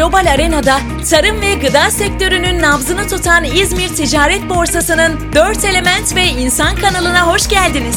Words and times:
global 0.00 0.26
arenada 0.26 0.80
tarım 1.10 1.40
ve 1.40 1.54
gıda 1.54 1.90
sektörünün 1.90 2.62
nabzını 2.62 3.08
tutan 3.08 3.44
İzmir 3.44 3.88
Ticaret 3.88 4.48
Borsası'nın 4.48 5.34
4 5.34 5.64
Element 5.64 6.14
ve 6.16 6.24
İnsan 6.24 6.76
kanalına 6.76 7.26
hoş 7.26 7.48
geldiniz. 7.48 7.96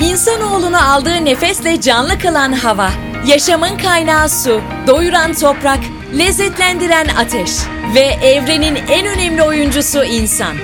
İnsanoğlunu 0.00 0.92
aldığı 0.92 1.24
nefesle 1.24 1.80
canlı 1.80 2.18
kılan 2.18 2.52
hava, 2.52 2.90
yaşamın 3.26 3.78
kaynağı 3.78 4.28
su, 4.28 4.60
doyuran 4.86 5.34
toprak, 5.34 5.80
lezzetlendiren 6.18 7.06
ateş 7.08 7.50
ve 7.94 8.00
evrenin 8.00 8.78
en 8.88 9.06
önemli 9.06 9.42
oyuncusu 9.42 10.04
insan. 10.04 10.56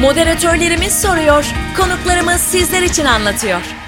Moderatörlerimiz 0.00 1.02
soruyor, 1.02 1.44
konuklarımız 1.76 2.40
sizler 2.40 2.82
için 2.82 3.04
anlatıyor. 3.04 3.79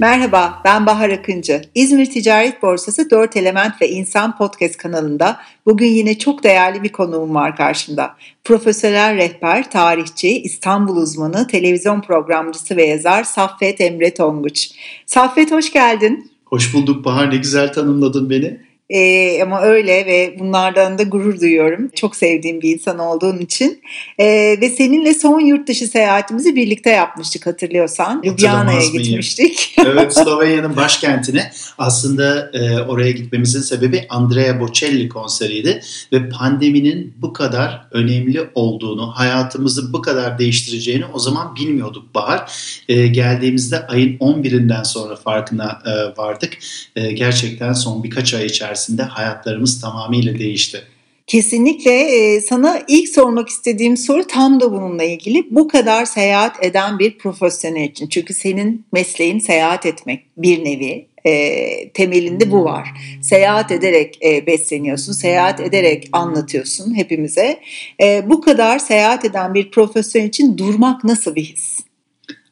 Merhaba, 0.00 0.62
ben 0.64 0.86
Bahar 0.86 1.10
Akıncı. 1.10 1.62
İzmir 1.74 2.06
Ticaret 2.06 2.62
Borsası 2.62 3.10
4 3.10 3.36
Element 3.36 3.82
ve 3.82 3.88
İnsan 3.88 4.36
Podcast 4.36 4.76
kanalında 4.76 5.40
bugün 5.66 5.86
yine 5.86 6.18
çok 6.18 6.44
değerli 6.44 6.82
bir 6.82 6.88
konuğum 6.88 7.34
var 7.34 7.56
karşımda. 7.56 8.16
Profesyonel 8.44 9.16
rehber, 9.16 9.70
tarihçi, 9.70 10.42
İstanbul 10.42 10.96
uzmanı, 10.96 11.46
televizyon 11.46 12.00
programcısı 12.00 12.76
ve 12.76 12.84
yazar 12.84 13.24
Saffet 13.24 13.80
Emre 13.80 14.14
Tonguç. 14.14 14.70
Saffet 15.06 15.52
hoş 15.52 15.72
geldin. 15.72 16.30
Hoş 16.44 16.74
bulduk 16.74 17.04
Bahar, 17.04 17.30
ne 17.30 17.36
güzel 17.36 17.72
tanımladın 17.72 18.30
beni. 18.30 18.60
E, 18.90 19.42
ama 19.42 19.60
öyle 19.60 20.06
ve 20.06 20.36
bunlardan 20.38 20.98
da 20.98 21.02
gurur 21.02 21.40
duyuyorum. 21.40 21.90
Çok 21.94 22.16
sevdiğim 22.16 22.60
bir 22.60 22.74
insan 22.74 22.98
olduğun 22.98 23.38
için. 23.38 23.82
E, 24.18 24.26
ve 24.60 24.70
seninle 24.70 25.14
son 25.14 25.40
yurt 25.40 25.68
dışı 25.68 25.86
seyahatimizi 25.86 26.56
birlikte 26.56 26.90
yapmıştık 26.90 27.46
hatırlıyorsan. 27.46 28.22
Ljubljana'ya 28.24 28.86
gitmiştik. 28.86 29.76
evet 29.86 30.14
Slovenya'nın 30.18 30.76
başkentine. 30.76 31.52
Aslında 31.78 32.50
e, 32.52 32.80
oraya 32.80 33.10
gitmemizin 33.10 33.60
sebebi 33.60 34.06
Andrea 34.08 34.60
Bocelli 34.60 35.08
konseriydi. 35.08 35.80
Ve 36.12 36.28
pandeminin 36.28 37.14
bu 37.16 37.32
kadar 37.32 37.86
önemli 37.90 38.50
olduğunu, 38.54 39.12
hayatımızı 39.14 39.92
bu 39.92 40.02
kadar 40.02 40.38
değiştireceğini 40.38 41.04
o 41.12 41.18
zaman 41.18 41.56
bilmiyorduk 41.56 42.14
Bahar. 42.14 42.52
E, 42.88 43.06
geldiğimizde 43.06 43.86
ayın 43.86 44.18
11'inden 44.18 44.82
sonra 44.82 45.16
farkına 45.16 45.78
e, 45.86 46.20
vardık. 46.20 46.58
E, 46.96 47.12
gerçekten 47.12 47.72
son 47.72 48.04
birkaç 48.04 48.34
ay 48.34 48.46
içerisinde 48.46 48.79
içerisinde 48.80 49.02
hayatlarımız 49.02 49.80
tamamıyla 49.80 50.38
değişti. 50.38 50.82
Kesinlikle 51.26 51.92
e, 51.92 52.40
sana 52.40 52.82
ilk 52.88 53.08
sormak 53.08 53.48
istediğim 53.48 53.96
soru 53.96 54.26
tam 54.26 54.60
da 54.60 54.72
bununla 54.72 55.04
ilgili. 55.04 55.46
Bu 55.50 55.68
kadar 55.68 56.04
seyahat 56.04 56.64
eden 56.64 56.98
bir 56.98 57.18
profesyonel 57.18 57.84
için. 57.84 58.08
Çünkü 58.08 58.34
senin 58.34 58.84
mesleğin 58.92 59.38
seyahat 59.38 59.86
etmek 59.86 60.24
bir 60.36 60.64
nevi. 60.64 61.06
E, 61.24 61.90
temelinde 61.90 62.50
bu 62.50 62.64
var. 62.64 62.88
Seyahat 63.22 63.70
ederek 63.70 64.18
e, 64.24 64.46
besleniyorsun, 64.46 65.12
seyahat 65.12 65.60
ederek 65.60 66.08
anlatıyorsun 66.12 66.96
hepimize. 66.96 67.60
E, 68.02 68.30
bu 68.30 68.40
kadar 68.40 68.78
seyahat 68.78 69.24
eden 69.24 69.54
bir 69.54 69.70
profesyonel 69.70 70.28
için 70.28 70.58
durmak 70.58 71.04
nasıl 71.04 71.34
bir 71.34 71.44
his? 71.44 71.79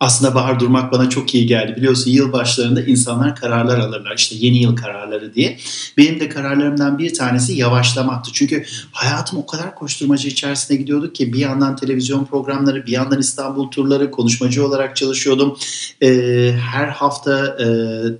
Aslında 0.01 0.35
bahar 0.35 0.61
durmak 0.61 0.93
bana 0.93 1.09
çok 1.09 1.35
iyi 1.35 1.47
geldi. 1.47 1.75
Biliyorsun 1.77 2.11
yıl 2.11 2.33
başlarında 2.33 2.83
insanlar 2.83 3.37
kararlar 3.37 3.79
alırlar. 3.79 4.15
İşte 4.17 4.37
yeni 4.39 4.63
yıl 4.63 4.77
kararları 4.77 5.35
diye. 5.35 5.59
Benim 5.97 6.21
de 6.21 6.29
kararlarımdan 6.29 6.99
bir 6.99 7.15
tanesi 7.15 7.53
yavaşlamaktı. 7.53 8.31
Çünkü 8.35 8.65
hayatım 8.93 9.39
o 9.39 9.47
kadar 9.47 9.75
koşturmacı 9.75 10.29
içerisinde 10.29 10.79
gidiyorduk 10.79 11.15
ki 11.15 11.33
bir 11.33 11.39
yandan 11.39 11.77
televizyon 11.77 12.25
programları, 12.25 12.87
bir 12.87 12.93
yandan 12.93 13.21
İstanbul 13.21 13.71
turları, 13.71 14.11
konuşmacı 14.11 14.67
olarak 14.67 14.97
çalışıyordum. 14.97 15.59
Ee, 16.03 16.55
her 16.73 16.89
hafta 16.89 17.47
e, 17.47 17.67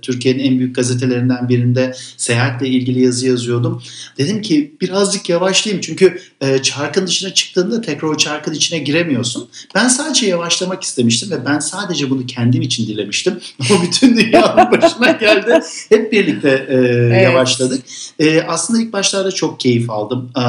Türkiye'nin 0.01 0.43
en 0.43 0.59
büyük 0.59 0.75
gazetelerinden 0.75 1.49
birinde 1.49 1.93
seyahatle 2.17 2.67
ilgili 2.67 3.03
yazı 3.03 3.27
yazıyordum. 3.27 3.83
Dedim 4.17 4.41
ki 4.41 4.75
birazcık 4.81 5.29
yavaşlayayım. 5.29 5.81
Çünkü 5.81 6.21
e, 6.41 6.61
çarkın 6.61 7.07
dışına 7.07 7.33
çıktığında 7.33 7.81
tekrar 7.81 8.07
o 8.07 8.17
çarkın 8.17 8.53
içine 8.53 8.79
giremiyorsun. 8.79 9.49
Ben 9.75 9.87
sadece 9.87 10.27
yavaşlamak 10.27 10.83
istemiştim 10.83 11.31
ve 11.31 11.45
ben 11.45 11.59
sadece 11.69 12.09
bunu 12.09 12.25
kendim 12.25 12.61
için 12.61 12.87
dilemiştim. 12.87 13.39
Ama 13.69 13.83
bütün 13.83 14.17
dünyanın 14.17 14.71
başına 14.81 15.11
geldi. 15.11 15.59
Hep 15.89 16.11
birlikte 16.11 16.65
e, 16.69 16.75
evet. 16.75 17.23
yavaşladık. 17.23 17.85
E, 18.19 18.41
aslında 18.41 18.81
ilk 18.81 18.93
başlarda 18.93 19.31
çok 19.31 19.59
keyif 19.59 19.89
aldım. 19.89 20.31
E, 20.37 20.43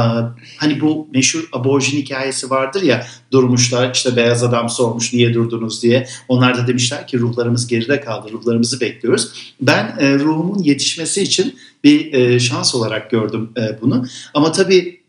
hani 0.56 0.80
bu 0.80 1.08
meşhur 1.14 1.48
aborjin 1.52 1.98
hikayesi 1.98 2.50
vardır 2.50 2.82
ya 2.82 3.06
durmuşlar 3.32 3.94
işte 3.94 4.16
beyaz 4.16 4.44
adam 4.44 4.68
sormuş 4.68 5.12
niye 5.12 5.34
durdunuz 5.34 5.82
diye. 5.82 6.06
Onlar 6.28 6.58
da 6.58 6.66
demişler 6.66 7.06
ki 7.06 7.18
ruhlarımız 7.18 7.66
geride 7.66 8.00
kaldı. 8.00 8.32
Ruhlarımızı 8.32 8.80
bekliyoruz. 8.80 9.54
Ben 9.60 9.96
e, 9.98 10.14
ruhumun 10.18 10.62
yetişmesi 10.62 11.22
için 11.22 11.58
bir 11.84 12.12
e, 12.12 12.40
şans 12.40 12.74
olarak 12.74 13.10
gördüm 13.10 13.50
e, 13.56 13.80
bunu. 13.80 14.06
Ama 14.34 14.52
tabii 14.52 14.99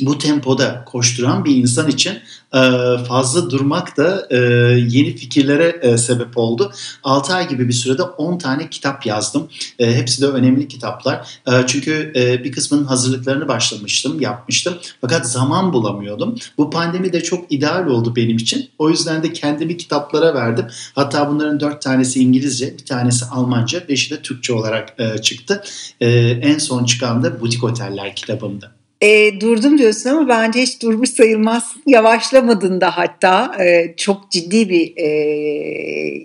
bu 0.00 0.18
tempoda 0.18 0.84
koşturan 0.86 1.44
bir 1.44 1.56
insan 1.56 1.88
için 1.88 2.18
e, 2.54 2.60
fazla 3.08 3.50
durmak 3.50 3.96
da 3.96 4.26
e, 4.30 4.36
yeni 4.88 5.16
fikirlere 5.16 5.78
e, 5.82 5.98
sebep 5.98 6.38
oldu. 6.38 6.72
6 7.02 7.34
ay 7.34 7.48
gibi 7.48 7.68
bir 7.68 7.72
sürede 7.72 8.02
10 8.02 8.38
tane 8.38 8.70
kitap 8.70 9.06
yazdım. 9.06 9.48
Hepsi 9.78 10.22
de 10.22 10.26
önemli 10.26 10.68
kitaplar. 10.68 11.28
Çünkü 11.66 12.12
bir 12.44 12.52
kısmının 12.52 12.84
hazırlıklarını 12.84 13.48
başlamıştım, 13.48 14.20
yapmıştım. 14.20 14.74
Fakat 15.00 15.30
zaman 15.30 15.72
bulamıyordum. 15.72 16.38
Bu 16.58 16.70
pandemi 16.70 17.12
de 17.12 17.22
çok 17.22 17.52
ideal 17.52 17.86
oldu 17.86 18.16
benim 18.16 18.36
için. 18.36 18.70
O 18.78 18.90
yüzden 18.90 19.22
de 19.22 19.32
kendimi 19.32 19.76
kitaplara 19.76 20.34
verdim. 20.34 20.66
Hatta 20.94 21.30
bunların 21.30 21.60
4 21.60 21.82
tanesi 21.82 22.20
İngilizce, 22.20 22.78
bir 22.78 22.84
tanesi 22.84 23.24
Almanca, 23.24 23.88
beşi 23.88 24.10
de 24.10 24.22
Türkçe 24.22 24.52
olarak 24.52 24.96
çıktı. 25.22 25.62
En 26.00 26.58
son 26.58 26.84
çıkan 26.84 27.22
da 27.22 27.40
Butik 27.40 27.64
Oteller 27.64 28.16
kitabımdı. 28.16 28.73
E, 29.00 29.40
durdum 29.40 29.78
diyorsun 29.78 30.10
ama 30.10 30.28
bence 30.28 30.62
hiç 30.62 30.82
durmuş 30.82 31.10
sayılmaz. 31.10 31.76
Yavaşlamadın 31.86 32.80
da 32.80 32.98
hatta. 32.98 33.56
E, 33.64 33.94
çok 33.96 34.30
ciddi 34.30 34.68
bir 34.68 34.92
e, 34.96 35.08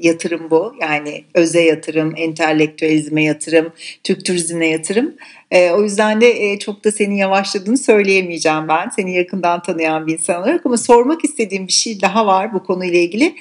yatırım 0.02 0.50
bu. 0.50 0.76
Yani 0.82 1.24
öze 1.34 1.62
yatırım, 1.62 2.14
entelektüelizme 2.18 3.24
yatırım, 3.24 3.74
Türk 4.04 4.26
turizmine 4.26 4.68
yatırım. 4.68 5.16
E, 5.52 5.72
o 5.72 5.84
yüzden 5.84 6.22
de 6.22 6.52
e, 6.52 6.60
çok 6.60 6.84
da 6.84 6.92
senin 6.92 7.16
yavaşladığını 7.16 7.78
söyleyemeyeceğim 7.78 8.68
ben. 8.68 8.90
Seni 8.90 9.16
yakından 9.16 9.62
tanıyan 9.62 10.08
bir 10.08 10.14
insan 10.14 10.42
olarak. 10.42 10.66
Ama 10.66 10.78
sormak 10.78 11.26
istediğim 11.26 11.68
bir 11.68 11.74
şey 11.74 12.02
daha 12.02 12.28
var 12.28 12.54
bu 12.54 12.64
konuyla 12.64 13.00
ilgili. 13.00 13.36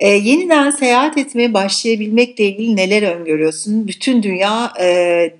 E, 0.00 0.08
yeniden 0.08 0.70
seyahat 0.70 1.18
etmeye 1.18 1.54
başlayabilmekle 1.54 2.44
ilgili 2.44 2.76
neler 2.76 3.02
öngörüyorsun? 3.02 3.88
Bütün 3.88 4.22
dünya 4.22 4.72
e, 4.80 4.86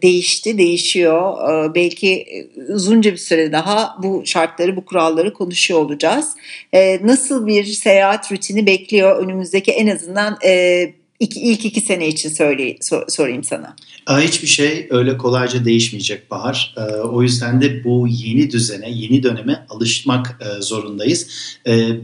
değişti, 0.03 0.59
değişiyor. 0.59 1.51
E, 1.51 1.75
belki 1.75 2.27
uzunca 2.69 3.13
bir 3.13 3.17
süre 3.17 3.53
daha 3.53 3.97
bu 4.03 4.23
şartları, 4.27 4.77
bu 4.77 4.85
kuralları 4.85 5.33
konuşuyor 5.33 5.81
olacağız. 5.81 6.29
E, 6.73 7.07
nasıl 7.07 7.47
bir 7.47 7.65
seyahat 7.65 8.33
rutini 8.33 8.67
bekliyor 8.67 9.25
önümüzdeki 9.25 9.73
en 9.73 9.87
azından 9.87 10.39
e, 10.45 10.93
iki, 11.21 11.41
ilk 11.41 11.65
iki 11.65 11.81
sene 11.81 12.09
için 12.09 12.29
söyle, 12.29 12.77
sor, 12.81 13.09
sorayım 13.09 13.45
sana. 13.45 13.77
Hiçbir 14.11 14.49
şey 14.49 14.87
öyle 14.91 15.19
kolayca 15.19 15.65
değişmeyecek 15.65 16.31
Bahar. 16.31 16.75
O 17.13 17.23
yüzden 17.23 17.61
de 17.61 17.85
bu 17.85 18.07
yeni 18.09 18.51
düzene, 18.51 18.91
yeni 18.91 19.23
döneme 19.23 19.67
alışmak 19.69 20.39
zorundayız. 20.61 21.29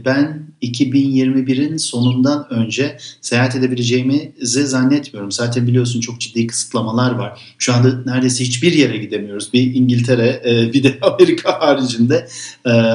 Ben 0.05 0.51
2021'in 0.61 1.77
sonundan 1.77 2.53
önce 2.53 2.97
seyahat 3.21 3.55
edebileceğimizi 3.55 4.67
zannetmiyorum. 4.67 5.31
Zaten 5.31 5.67
biliyorsun 5.67 5.99
çok 5.99 6.21
ciddi 6.21 6.47
kısıtlamalar 6.47 7.11
var. 7.11 7.41
Şu 7.57 7.73
anda 7.73 8.11
neredeyse 8.11 8.43
hiçbir 8.43 8.73
yere 8.73 8.97
gidemiyoruz. 8.97 9.53
Bir 9.53 9.73
İngiltere, 9.73 10.41
bir 10.73 10.83
de 10.83 10.97
Amerika 11.01 11.61
haricinde 11.61 12.27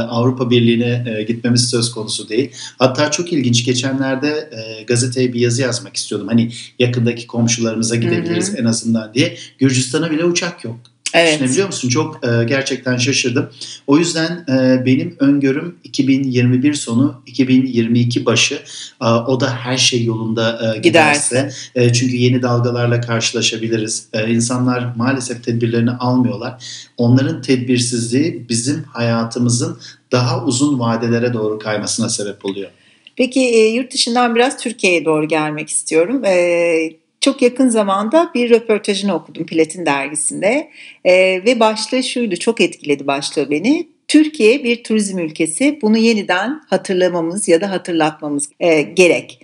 Avrupa 0.09 0.51
Birliği'ne 0.51 1.25
gitmemiz 1.29 1.71
söz 1.71 1.91
konusu 1.91 2.29
değil. 2.29 2.51
Hatta 2.79 3.11
çok 3.11 3.33
ilginç 3.33 3.65
geçenlerde 3.65 4.51
gazeteye 4.87 5.33
bir 5.33 5.41
yazı 5.41 5.63
yazmak 5.63 5.97
istiyordum. 5.97 6.29
Hani 6.29 6.53
yakındaki 6.79 7.27
komşularımıza 7.27 7.97
gidebiliriz 7.97 8.49
hı 8.49 8.53
hı. 8.53 8.57
en 8.57 8.65
azından 8.65 8.96
diye. 9.15 9.37
Gürcistan'a 9.59 10.11
bile 10.11 10.25
uçak 10.25 10.65
yok. 10.65 10.77
Evet. 11.15 11.33
Düşünebiliyor 11.35 11.67
musun? 11.67 11.89
Çok 11.89 12.21
e, 12.27 12.45
gerçekten 12.45 12.97
şaşırdım. 12.97 13.51
O 13.87 13.99
yüzden 13.99 14.45
e, 14.49 14.87
benim 14.87 15.17
öngörüm 15.19 15.77
2021 15.85 16.75
sonu, 16.75 17.23
2022 17.27 18.27
başı. 18.27 18.63
E, 19.03 19.07
o 19.07 19.41
da 19.41 19.55
her 19.55 19.77
şey 19.77 20.05
yolunda 20.05 20.75
e, 20.77 20.79
giderse. 20.79 21.51
E, 21.75 21.93
çünkü 21.93 22.17
yeni 22.17 22.43
dalgalarla 22.43 23.01
karşılaşabiliriz. 23.01 24.09
E, 24.13 24.31
insanlar 24.31 24.95
maalesef 24.97 25.45
tedbirlerini 25.45 25.91
almıyorlar. 25.91 26.65
Onların 26.97 27.43
tedbirsizliği 27.43 28.47
bizim 28.49 28.83
hayatımızın 28.83 29.79
daha 30.13 30.45
uzun 30.45 30.81
vadelere 30.81 31.33
doğru 31.33 31.59
kaymasına 31.59 32.09
sebep 32.09 32.45
oluyor. 32.45 32.71
Peki 33.17 33.41
e, 33.41 33.67
yurt 33.67 33.93
dışından 33.93 34.35
biraz 34.35 34.59
Türkiye'ye 34.59 35.05
doğru 35.05 35.29
gelmek 35.29 35.69
istiyorum. 35.69 36.25
E, 36.25 37.06
çok 37.27 37.43
yakın 37.43 37.69
zamanda 37.69 38.31
bir 38.35 38.51
röportajını 38.51 39.15
okudum 39.15 39.47
Platin 39.47 39.87
dergisinde 39.87 40.71
e, 41.05 41.13
ve 41.45 41.61
başlığı 41.61 42.03
şuydu 42.03 42.37
çok 42.37 42.61
etkiledi 42.61 43.07
başlığı 43.07 43.51
beni. 43.51 43.89
Türkiye 44.09 44.65
bir 44.65 44.85
turizm 44.85 45.19
ülkesi 45.19 45.79
bunu 45.83 45.97
yeniden 45.97 46.61
hatırlamamız 46.67 47.49
ya 47.49 47.61
da 47.61 47.71
hatırlatmamız 47.71 48.49
e, 48.61 48.83
gerek. 48.83 49.41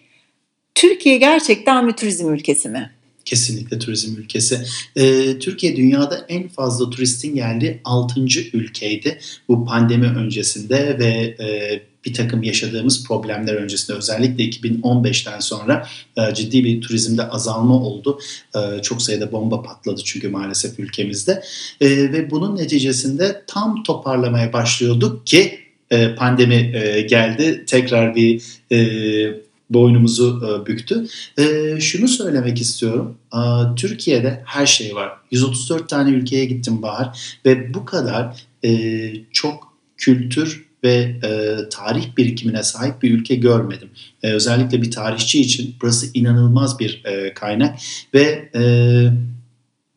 Türkiye 0.74 1.16
gerçekten 1.16 1.88
bir 1.88 1.92
turizm 1.92 2.32
ülkesi 2.32 2.68
mi? 2.68 2.90
Kesinlikle 3.24 3.78
turizm 3.78 4.16
ülkesi. 4.16 4.60
Ee, 4.96 5.38
Türkiye 5.38 5.76
dünyada 5.76 6.26
en 6.28 6.48
fazla 6.48 6.90
turistin 6.90 7.34
geldiği 7.34 7.80
6. 7.84 8.20
ülkeydi 8.52 9.18
bu 9.48 9.64
pandemi 9.64 10.06
öncesinde 10.06 10.98
ve 10.98 11.44
e, 11.44 11.80
bir 12.04 12.14
takım 12.14 12.42
yaşadığımız 12.42 13.06
problemler 13.06 13.54
öncesinde 13.54 13.96
özellikle 13.96 14.44
2015'ten 14.44 15.40
sonra 15.40 15.86
e, 16.16 16.34
ciddi 16.34 16.64
bir 16.64 16.80
turizmde 16.80 17.28
azalma 17.28 17.74
oldu. 17.74 18.18
E, 18.56 18.82
çok 18.82 19.02
sayıda 19.02 19.32
bomba 19.32 19.62
patladı 19.62 20.00
çünkü 20.04 20.28
maalesef 20.28 20.78
ülkemizde 20.78 21.42
e, 21.80 21.88
ve 21.88 22.30
bunun 22.30 22.56
neticesinde 22.56 23.42
tam 23.46 23.82
toparlamaya 23.82 24.52
başlıyorduk 24.52 25.26
ki 25.26 25.58
e, 25.90 26.14
pandemi 26.14 26.72
e, 26.74 27.00
geldi. 27.00 27.64
Tekrar 27.66 28.16
bir 28.16 28.42
e, 28.72 28.78
boynumuzu 29.70 30.42
e, 30.46 30.66
büktü. 30.66 31.06
E, 31.38 31.80
şunu 31.80 32.08
söylemek 32.08 32.60
istiyorum. 32.60 33.18
E, 33.34 33.40
Türkiye'de 33.76 34.42
her 34.46 34.66
şey 34.66 34.94
var. 34.94 35.12
134 35.30 35.88
tane 35.88 36.10
ülkeye 36.10 36.44
gittim 36.44 36.82
Bahar 36.82 37.36
ve 37.44 37.74
bu 37.74 37.84
kadar 37.84 38.36
e, 38.64 39.12
çok 39.32 39.72
kültür 39.96 40.71
ve 40.84 41.16
e, 41.24 41.56
tarih 41.68 42.16
birikimine 42.16 42.62
sahip 42.62 43.02
bir 43.02 43.10
ülke 43.10 43.34
görmedim. 43.34 43.90
E, 44.22 44.32
özellikle 44.32 44.82
bir 44.82 44.90
tarihçi 44.90 45.40
için 45.40 45.76
burası 45.82 46.06
inanılmaz 46.14 46.78
bir 46.78 47.04
e, 47.04 47.34
kaynak 47.34 47.78
ve 48.14 48.50
e, 48.54 48.62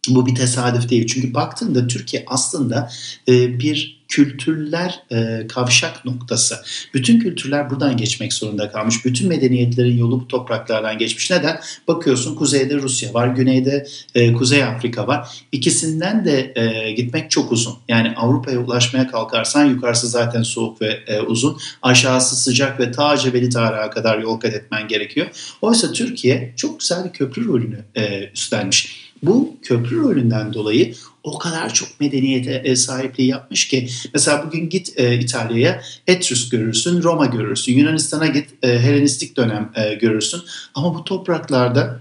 bu 0.10 0.26
bir 0.26 0.36
tesadüf 0.36 0.90
değil. 0.90 1.08
Çünkü 1.08 1.34
baktığında 1.34 1.88
Türkiye 1.88 2.24
aslında 2.28 2.90
e, 3.28 3.60
bir 3.60 3.95
kültürler 4.16 5.04
e, 5.12 5.48
kavşak 5.48 6.06
noktası. 6.06 6.56
Bütün 6.94 7.20
kültürler 7.20 7.70
buradan 7.70 7.98
geçmek 7.98 8.34
zorunda 8.34 8.72
kalmış. 8.72 9.06
Bütün 9.06 9.28
medeniyetlerin 9.28 9.98
yolu 9.98 10.20
bu 10.22 10.28
topraklardan 10.28 10.98
geçmiş. 10.98 11.32
Neden? 11.32 11.60
Bakıyorsun 11.88 12.36
kuzeyde 12.36 12.76
Rusya 12.76 13.14
var, 13.14 13.28
güneyde 13.28 13.88
e, 14.16 14.34
Kuzey 14.34 14.64
Afrika 14.64 15.08
var. 15.08 15.28
İkisinden 15.52 16.26
de 16.26 16.54
e, 16.56 16.92
gitmek 16.92 17.32
çok 17.32 17.52
uzun. 17.52 17.74
Yani 17.88 18.14
Avrupa'ya 18.16 18.60
ulaşmaya 18.60 19.08
kalkarsan 19.08 19.66
yukarısı 19.66 20.08
zaten 20.08 20.44
soğuk 20.44 20.82
ve 20.82 21.00
e, 21.08 21.20
uzun. 21.22 21.58
Aşağısı 21.82 22.36
sıcak 22.36 22.80
ve 22.80 22.92
ta 22.92 23.18
Cebeli 23.18 23.50
Tarık'a 23.50 23.90
kadar 23.90 24.20
yol 24.20 24.40
kat 24.40 24.54
etmen 24.54 24.88
gerekiyor. 24.88 25.28
Oysa 25.62 25.92
Türkiye 25.92 26.54
çok 26.56 26.80
güzel 26.80 27.06
bir 27.06 27.10
köprü 27.10 27.46
rolünü 27.46 27.86
e, 27.96 28.30
üstlenmiş. 28.34 29.05
Bu 29.26 29.58
köprü 29.62 30.00
rolünden 30.00 30.54
dolayı 30.54 30.94
o 31.24 31.38
kadar 31.38 31.74
çok 31.74 32.00
medeniyete 32.00 32.62
e, 32.66 32.76
sahipliği 32.76 33.28
yapmış 33.28 33.68
ki 33.68 33.88
mesela 34.14 34.46
bugün 34.48 34.70
git 34.70 35.00
e, 35.00 35.20
İtalya'ya 35.20 35.82
Etrus 36.08 36.50
görürsün, 36.50 37.04
Roma 37.04 37.26
görürsün, 37.26 37.74
Yunanistan'a 37.74 38.28
git 38.28 38.50
e, 38.64 38.80
Helenistik 38.80 39.38
dönem 39.38 39.72
e, 39.76 39.94
görürsün. 39.94 40.42
Ama 40.76 40.96
bu 40.96 41.04
topraklarda 41.04 42.00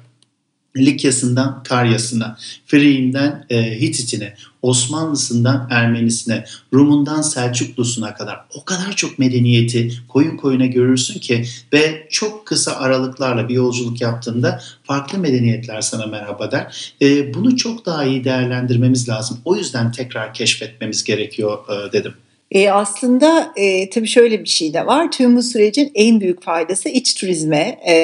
Likya'sından 0.76 1.62
Karya'sına, 1.62 2.36
Friğinden 2.66 3.46
e, 3.50 3.80
Hititine, 3.80 4.34
Osmanlısından 4.62 5.68
Ermenisine, 5.70 6.44
Rumundan 6.72 7.22
Selçuklusuna 7.22 8.14
kadar 8.14 8.40
o 8.54 8.64
kadar 8.64 8.92
çok 8.96 9.18
medeniyeti 9.18 9.92
koyun 10.08 10.36
koyuna 10.36 10.66
görürsün 10.66 11.20
ki 11.20 11.44
ve 11.72 12.06
çok 12.10 12.46
kısa 12.46 12.76
aralıklarla 12.76 13.48
bir 13.48 13.54
yolculuk 13.54 14.00
yaptığında 14.00 14.60
farklı 14.82 15.18
medeniyetler 15.18 15.80
sana 15.80 16.06
merhaba 16.06 16.50
der. 16.50 16.94
E, 17.02 17.34
bunu 17.34 17.56
çok 17.56 17.86
daha 17.86 18.04
iyi 18.04 18.24
değerlendirmemiz 18.24 19.08
lazım. 19.08 19.38
O 19.44 19.56
yüzden 19.56 19.92
tekrar 19.92 20.34
keşfetmemiz 20.34 21.04
gerekiyor 21.04 21.58
e, 21.68 21.92
dedim. 21.92 22.14
E, 22.50 22.70
aslında 22.70 23.52
e, 23.56 23.90
tabii 23.90 24.06
şöyle 24.06 24.40
bir 24.40 24.48
şey 24.48 24.74
de 24.74 24.86
var. 24.86 25.12
Tüm 25.12 25.36
bu 25.36 25.42
sürecin 25.42 25.92
en 25.94 26.20
büyük 26.20 26.42
faydası 26.42 26.88
iç 26.88 27.14
turizme 27.14 27.78
e, 27.86 27.94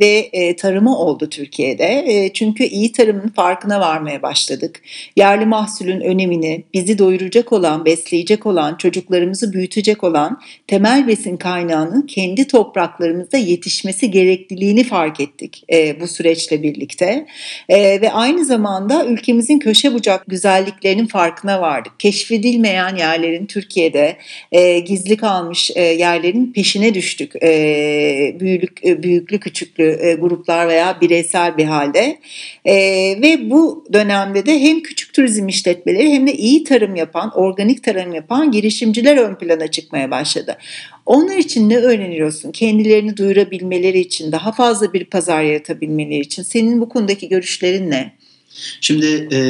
ve 0.00 0.28
e, 0.32 0.56
tarıma 0.56 0.98
oldu 0.98 1.28
Türkiye'de. 1.28 2.04
E, 2.06 2.32
çünkü 2.32 2.64
iyi 2.64 2.92
tarımın 2.92 3.28
farkına 3.28 3.80
varmaya 3.80 4.22
başladık. 4.22 4.82
Yerli 5.16 5.46
mahsulün 5.46 6.00
önemini, 6.00 6.64
bizi 6.74 6.98
doyuracak 6.98 7.52
olan, 7.52 7.84
besleyecek 7.84 8.46
olan, 8.46 8.76
çocuklarımızı 8.76 9.52
büyütecek 9.52 10.04
olan 10.04 10.40
temel 10.66 11.06
besin 11.06 11.36
kaynağının 11.36 12.02
kendi 12.02 12.46
topraklarımızda 12.46 13.36
yetişmesi 13.36 14.10
gerekliliğini 14.10 14.84
fark 14.84 15.20
ettik 15.20 15.64
e, 15.72 16.00
bu 16.00 16.08
süreçle 16.08 16.62
birlikte. 16.62 17.26
E, 17.68 18.00
ve 18.00 18.12
aynı 18.12 18.44
zamanda 18.44 19.06
ülkemizin 19.06 19.58
köşe 19.58 19.94
bucak 19.94 20.26
güzelliklerinin 20.26 21.06
farkına 21.06 21.60
vardık. 21.60 22.00
Keşfedilmeyen 22.00 22.96
yerlerin 22.96 23.46
Türkiye 23.46 23.87
Türkiye'de 23.88 24.16
e, 24.52 24.78
gizli 24.78 25.16
kalmış 25.16 25.70
e, 25.74 25.82
yerlerin 25.82 26.52
peşine 26.52 26.94
düştük. 26.94 27.32
E, 27.42 28.36
büyülük, 28.40 28.84
e, 28.84 29.02
büyüklü 29.02 29.40
küçüklü 29.40 29.98
e, 30.00 30.14
gruplar 30.14 30.68
veya 30.68 31.00
bireysel 31.00 31.56
bir 31.56 31.64
halde. 31.64 32.18
E, 32.64 32.74
ve 33.22 33.50
bu 33.50 33.84
dönemde 33.92 34.46
de 34.46 34.60
hem 34.60 34.82
küçük 34.82 35.14
turizm 35.14 35.48
işletmeleri 35.48 36.12
hem 36.12 36.26
de 36.26 36.32
iyi 36.32 36.64
tarım 36.64 36.96
yapan, 36.96 37.32
organik 37.34 37.84
tarım 37.84 38.14
yapan 38.14 38.52
girişimciler 38.52 39.16
ön 39.16 39.34
plana 39.34 39.68
çıkmaya 39.68 40.10
başladı. 40.10 40.58
Onlar 41.06 41.36
için 41.36 41.68
ne 41.68 41.76
öğreniyorsun? 41.76 42.52
Kendilerini 42.52 43.16
duyurabilmeleri 43.16 43.98
için, 43.98 44.32
daha 44.32 44.52
fazla 44.52 44.92
bir 44.92 45.04
pazar 45.04 45.42
yaratabilmeleri 45.42 46.20
için. 46.20 46.42
Senin 46.42 46.80
bu 46.80 46.88
konudaki 46.88 47.28
görüşlerin 47.28 47.90
ne? 47.90 48.17
Şimdi 48.80 49.28
e, 49.32 49.40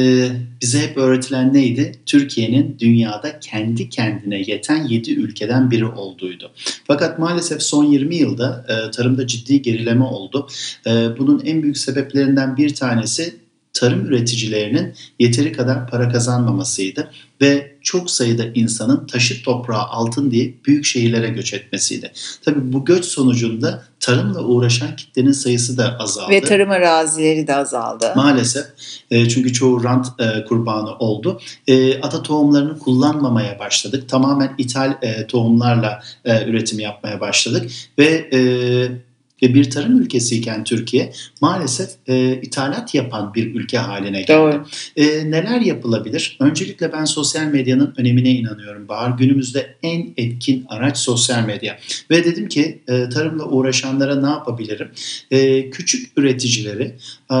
bize 0.61 0.79
hep 0.81 0.97
öğretilen 0.97 1.53
neydi? 1.53 1.91
Türkiye'nin 2.05 2.75
dünyada 2.79 3.39
kendi 3.39 3.89
kendine 3.89 4.41
yeten 4.41 4.87
7 4.87 5.13
ülkeden 5.13 5.71
biri 5.71 5.85
olduğuydu. 5.85 6.51
Fakat 6.83 7.19
maalesef 7.19 7.61
son 7.61 7.85
20 7.85 8.15
yılda 8.15 8.65
e, 8.69 8.91
tarımda 8.91 9.27
ciddi 9.27 9.61
gerileme 9.61 10.03
oldu. 10.03 10.47
E, 10.87 10.91
bunun 11.17 11.45
en 11.45 11.63
büyük 11.63 11.77
sebeplerinden 11.77 12.57
bir 12.57 12.75
tanesi 12.75 13.35
tarım 13.79 14.05
üreticilerinin 14.05 14.93
yeteri 15.19 15.51
kadar 15.51 15.87
para 15.87 16.09
kazanmamasıydı 16.09 17.11
ve 17.41 17.75
çok 17.81 18.11
sayıda 18.11 18.43
insanın 18.55 19.07
taşı 19.07 19.43
toprağı 19.43 19.83
altın 19.83 20.31
diye 20.31 20.53
büyük 20.65 20.85
şehirlere 20.85 21.29
göç 21.29 21.53
etmesiydi. 21.53 22.11
Tabii 22.45 22.73
bu 22.73 22.85
göç 22.85 23.05
sonucunda 23.05 23.83
tarımla 23.99 24.43
uğraşan 24.43 24.95
kitlenin 24.95 25.31
sayısı 25.31 25.77
da 25.77 25.97
azaldı. 25.99 26.31
Ve 26.31 26.41
tarım 26.41 26.71
arazileri 26.71 27.47
de 27.47 27.55
azaldı. 27.55 28.13
Maalesef 28.15 28.65
e, 29.11 29.29
çünkü 29.29 29.53
çoğu 29.53 29.83
rant 29.83 30.07
e, 30.19 30.45
kurbanı 30.45 30.95
oldu. 30.95 31.39
E, 31.67 32.01
ata 32.01 32.23
tohumlarını 32.23 32.79
kullanmamaya 32.79 33.59
başladık. 33.59 34.09
Tamamen 34.09 34.55
ithal 34.57 34.93
tohumlarla 35.27 36.03
üretim 36.25 36.79
yapmaya 36.79 37.19
başladık 37.19 37.71
ve 37.99 38.29
ve 39.41 39.53
bir 39.53 39.69
tarım 39.69 40.01
ülkesiyken 40.01 40.63
Türkiye 40.63 41.13
maalesef 41.41 41.89
e, 42.07 42.41
ithalat 42.41 42.95
yapan 42.95 43.33
bir 43.33 43.55
ülke 43.55 43.77
haline 43.77 44.21
geldi. 44.21 44.39
Doğru. 44.39 44.65
E, 44.95 45.31
neler 45.31 45.61
yapılabilir? 45.61 46.37
Öncelikle 46.39 46.93
ben 46.93 47.05
sosyal 47.05 47.45
medyanın 47.45 47.93
önemine 47.97 48.29
inanıyorum 48.29 48.87
Bahar. 48.87 49.09
Günümüzde 49.09 49.75
en 49.83 50.13
etkin 50.17 50.65
araç 50.69 50.97
sosyal 50.97 51.45
medya. 51.45 51.79
Ve 52.11 52.25
dedim 52.25 52.47
ki 52.47 52.81
e, 52.87 53.09
tarımla 53.09 53.43
uğraşanlara 53.43 54.15
ne 54.15 54.29
yapabilirim? 54.29 54.91
E, 55.31 55.69
küçük 55.69 56.17
üreticileri 56.17 56.95
e, 57.31 57.35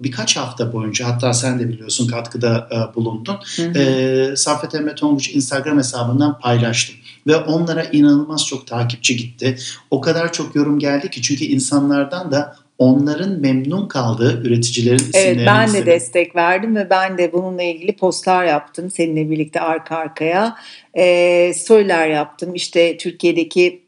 birkaç 0.00 0.36
hafta 0.36 0.72
boyunca 0.72 1.06
hatta 1.06 1.34
sen 1.34 1.58
de 1.58 1.68
biliyorsun 1.68 2.08
katkıda 2.08 2.68
e, 2.72 2.94
bulundun. 2.96 3.36
Hı 3.56 3.62
hı. 3.62 3.78
E, 3.78 4.36
Saffet 4.36 4.74
Emre 4.74 4.94
Tonguç 4.94 5.34
Instagram 5.34 5.78
hesabından 5.78 6.38
paylaştım 6.38 6.96
ve 7.26 7.36
onlara 7.36 7.84
inanılmaz 7.84 8.46
çok 8.46 8.66
takipçi 8.66 9.16
gitti. 9.16 9.56
O 9.90 10.00
kadar 10.00 10.32
çok 10.32 10.56
yorum 10.56 10.78
geldi 10.78 11.10
ki 11.10 11.22
çünkü 11.22 11.44
insanlardan 11.44 12.32
da 12.32 12.56
onların 12.78 13.40
memnun 13.40 13.88
kaldığı 13.88 14.42
üreticilerin 14.42 14.96
isimlerini 14.96 15.36
Evet 15.36 15.46
ben 15.46 15.72
de 15.72 15.86
destek 15.86 16.36
verdim 16.36 16.76
ve 16.76 16.90
ben 16.90 17.18
de 17.18 17.32
bununla 17.32 17.62
ilgili 17.62 17.96
postlar 17.96 18.44
yaptım 18.44 18.90
seninle 18.90 19.30
birlikte 19.30 19.60
arka 19.60 19.96
arkaya. 19.96 20.56
E, 20.94 21.54
storyler 21.54 22.08
yaptım 22.08 22.54
işte 22.54 22.96
Türkiye'deki 22.96 23.85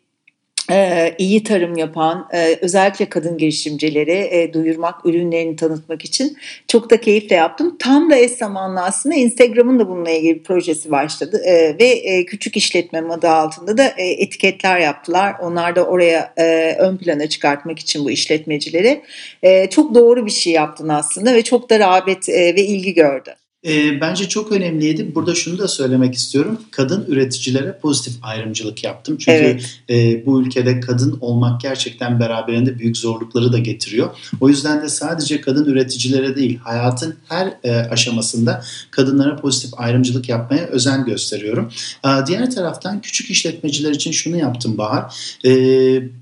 e, 0.70 1.14
iyi 1.18 1.42
tarım 1.42 1.76
yapan 1.76 2.28
e, 2.32 2.58
özellikle 2.60 3.08
kadın 3.08 3.38
girişimcileri 3.38 4.28
e, 4.30 4.52
duyurmak, 4.52 5.06
ürünlerini 5.06 5.56
tanıtmak 5.56 6.04
için 6.04 6.36
çok 6.68 6.90
da 6.90 7.00
keyifle 7.00 7.36
yaptım. 7.36 7.76
Tam 7.78 8.10
da 8.10 8.16
eş 8.16 8.30
zamanlı 8.30 8.82
aslında 8.82 9.14
Instagram'ın 9.14 9.78
da 9.78 9.88
bununla 9.88 10.10
ilgili 10.10 10.34
bir 10.34 10.42
projesi 10.42 10.90
başladı 10.90 11.42
e, 11.44 11.78
ve 11.78 11.84
e, 11.84 12.24
küçük 12.24 12.56
işletme 12.56 12.98
adı 12.98 13.28
altında 13.28 13.78
da 13.78 13.92
etiketler 13.96 14.78
yaptılar. 14.78 15.34
Onlar 15.42 15.76
da 15.76 15.84
oraya 15.84 16.34
ön 16.78 16.96
plana 16.96 17.28
çıkartmak 17.28 17.78
için 17.78 18.04
bu 18.04 18.10
işletmecileri. 18.10 19.02
Çok 19.70 19.94
doğru 19.94 20.26
bir 20.26 20.30
şey 20.30 20.52
yaptın 20.52 20.88
aslında 20.88 21.34
ve 21.34 21.42
çok 21.42 21.70
da 21.70 21.78
rağbet 21.78 22.28
ve 22.28 22.64
ilgi 22.64 22.94
gördü. 22.94 23.37
E, 23.66 24.00
bence 24.00 24.28
çok 24.28 24.52
önemliydi. 24.52 25.14
Burada 25.14 25.34
şunu 25.34 25.58
da 25.58 25.68
söylemek 25.68 26.14
istiyorum. 26.14 26.60
Kadın 26.70 27.04
üreticilere 27.08 27.78
pozitif 27.78 28.14
ayrımcılık 28.22 28.84
yaptım. 28.84 29.16
Çünkü 29.18 29.38
Evet. 29.38 29.80
e, 29.90 30.26
bu 30.26 30.42
ülkede 30.42 30.80
kadın 30.80 31.18
olmak 31.20 31.60
gerçekten 31.60 32.20
beraberinde 32.20 32.78
büyük 32.78 32.96
zorlukları 32.96 33.52
da 33.52 33.58
getiriyor. 33.58 34.10
O 34.40 34.48
yüzden 34.48 34.82
de 34.82 34.88
sadece 34.88 35.40
kadın 35.40 35.64
üreticilere 35.64 36.36
değil, 36.36 36.58
hayatın 36.58 37.14
her 37.28 37.52
e, 37.64 37.70
aşamasında 37.72 38.62
kadınlara 38.90 39.36
pozitif 39.36 39.70
ayrımcılık 39.80 40.28
yapmaya 40.28 40.66
özen 40.66 41.04
gösteriyorum. 41.04 41.70
Aa, 42.02 42.26
diğer 42.26 42.50
taraftan 42.50 43.00
küçük 43.00 43.30
işletmeciler 43.30 43.90
için 43.90 44.12
şunu 44.12 44.36
yaptım 44.36 44.78
Bahar. 44.78 45.14
E, 45.44 45.50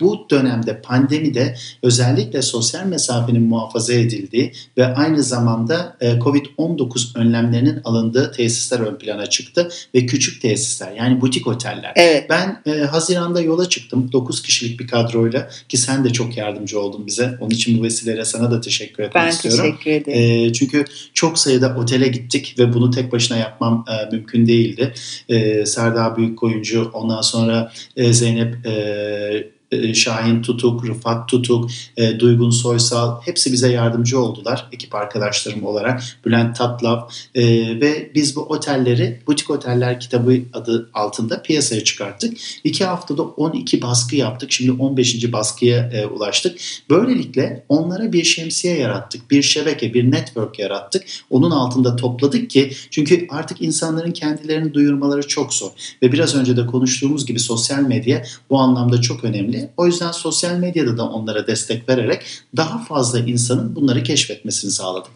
bu 0.01 0.27
dönemde 0.31 0.81
pandemide 0.81 1.57
özellikle 1.83 2.43
sosyal 2.43 2.87
mesafenin 2.87 3.43
muhafaza 3.43 3.93
edildiği 3.93 4.53
ve 4.79 4.87
aynı 4.87 5.23
zamanda 5.23 5.97
e, 6.01 6.11
COVID-19 6.13 7.26
önlemlerinin 7.27 7.81
alındığı 7.85 8.33
tesisler 8.33 8.81
ön 8.81 8.99
plana 8.99 9.27
çıktı 9.27 9.69
ve 9.95 10.07
küçük 10.07 10.43
tesisler 10.43 10.93
yani 10.93 11.21
butik 11.21 11.47
oteller. 11.47 11.93
Evet. 11.97 12.27
Ben 12.31 12.63
e, 12.67 12.71
Haziran'da 12.71 13.41
yola 13.41 13.69
çıktım 13.69 14.13
9 14.13 14.43
kişilik 14.43 14.81
bir 14.81 14.87
kadroyla 14.87 15.51
ki 15.69 15.77
sen 15.77 16.05
de 16.05 16.11
çok 16.11 16.37
yardımcı 16.37 16.81
oldun 16.81 17.07
bize. 17.07 17.39
Onun 17.41 17.51
için 17.51 17.79
bu 17.79 17.83
vesileyle 17.83 18.25
sana 18.25 18.51
da 18.51 18.61
teşekkür 18.61 19.03
etmek 19.03 19.25
Ben 19.25 19.31
istiyorum. 19.31 19.65
teşekkür 19.65 19.91
ederim. 19.91 20.47
E, 20.49 20.53
çünkü 20.53 20.85
çok 21.15 21.39
sayıda 21.39 21.77
otele 21.79 22.09
gittik 22.09 22.55
ve 22.59 22.73
bunu 22.75 22.91
tek 22.91 23.13
başına 23.13 23.37
yapmam 23.37 23.85
e, 23.89 24.15
mümkün 24.17 24.47
değildi. 24.47 24.95
E, 25.29 25.67
Serdar 25.67 26.17
Büyükkoyuncu, 26.17 26.91
ondan 26.95 27.21
sonra 27.21 27.73
e, 27.97 28.13
Zeynep 28.13 28.67
e, 28.67 29.56
Şahin 29.95 30.43
Tutuk, 30.43 30.87
Rıfat 30.87 31.29
Tutuk, 31.29 31.71
e, 31.97 32.21
Duygun 32.21 32.51
Soysal 32.51 33.21
hepsi 33.23 33.53
bize 33.53 33.73
yardımcı 33.73 34.21
oldular 34.21 34.69
ekip 34.73 34.95
arkadaşlarım 34.95 35.65
olarak. 35.65 36.03
Bülent 36.25 36.57
Tatlav 36.57 37.01
e, 37.35 37.45
ve 37.81 38.11
biz 38.15 38.37
bu 38.37 38.41
otelleri 38.41 39.21
Butik 39.27 39.51
Oteller 39.51 40.01
kitabı 40.01 40.39
adı 40.53 40.91
altında 40.95 41.43
piyasaya 41.43 41.85
çıkarttık. 41.85 42.39
İki 42.65 42.85
haftada 42.85 43.23
12 43.23 43.83
baskı 43.83 44.17
yaptık. 44.17 44.53
Şimdi 44.53 44.73
15. 44.73 45.33
baskıya 45.33 45.91
e, 45.93 46.07
ulaştık. 46.07 46.59
Böylelikle 46.91 47.65
onlara 47.69 48.13
bir 48.13 48.25
şemsiye 48.25 48.79
yarattık. 48.79 49.31
Bir 49.31 49.43
şebeke, 49.43 49.95
bir 49.95 50.11
network 50.11 50.59
yarattık. 50.59 51.05
Onun 51.31 51.51
altında 51.51 51.97
topladık 51.97 52.51
ki 52.51 52.73
çünkü 52.91 53.27
artık 53.31 53.63
insanların 53.63 54.13
kendilerini 54.13 54.75
duyurmaları 54.75 55.29
çok 55.29 55.55
zor. 55.55 55.71
Ve 56.03 56.13
biraz 56.13 56.35
önce 56.35 56.57
de 56.57 56.67
konuştuğumuz 56.67 57.27
gibi 57.27 57.41
sosyal 57.41 57.83
medya 57.83 58.23
bu 58.51 58.59
anlamda 58.59 59.01
çok 59.01 59.25
önemli. 59.25 59.56
O 59.77 59.87
yüzden 59.87 60.13
sosyal 60.13 60.57
medyada 60.57 60.97
da 60.97 61.09
onlara 61.09 61.47
destek 61.47 61.89
vererek 61.89 62.23
daha 62.57 62.85
fazla 62.85 63.19
insanın 63.19 63.77
bunları 63.77 64.03
keşfetmesini 64.03 64.71
sağladık. 64.71 65.13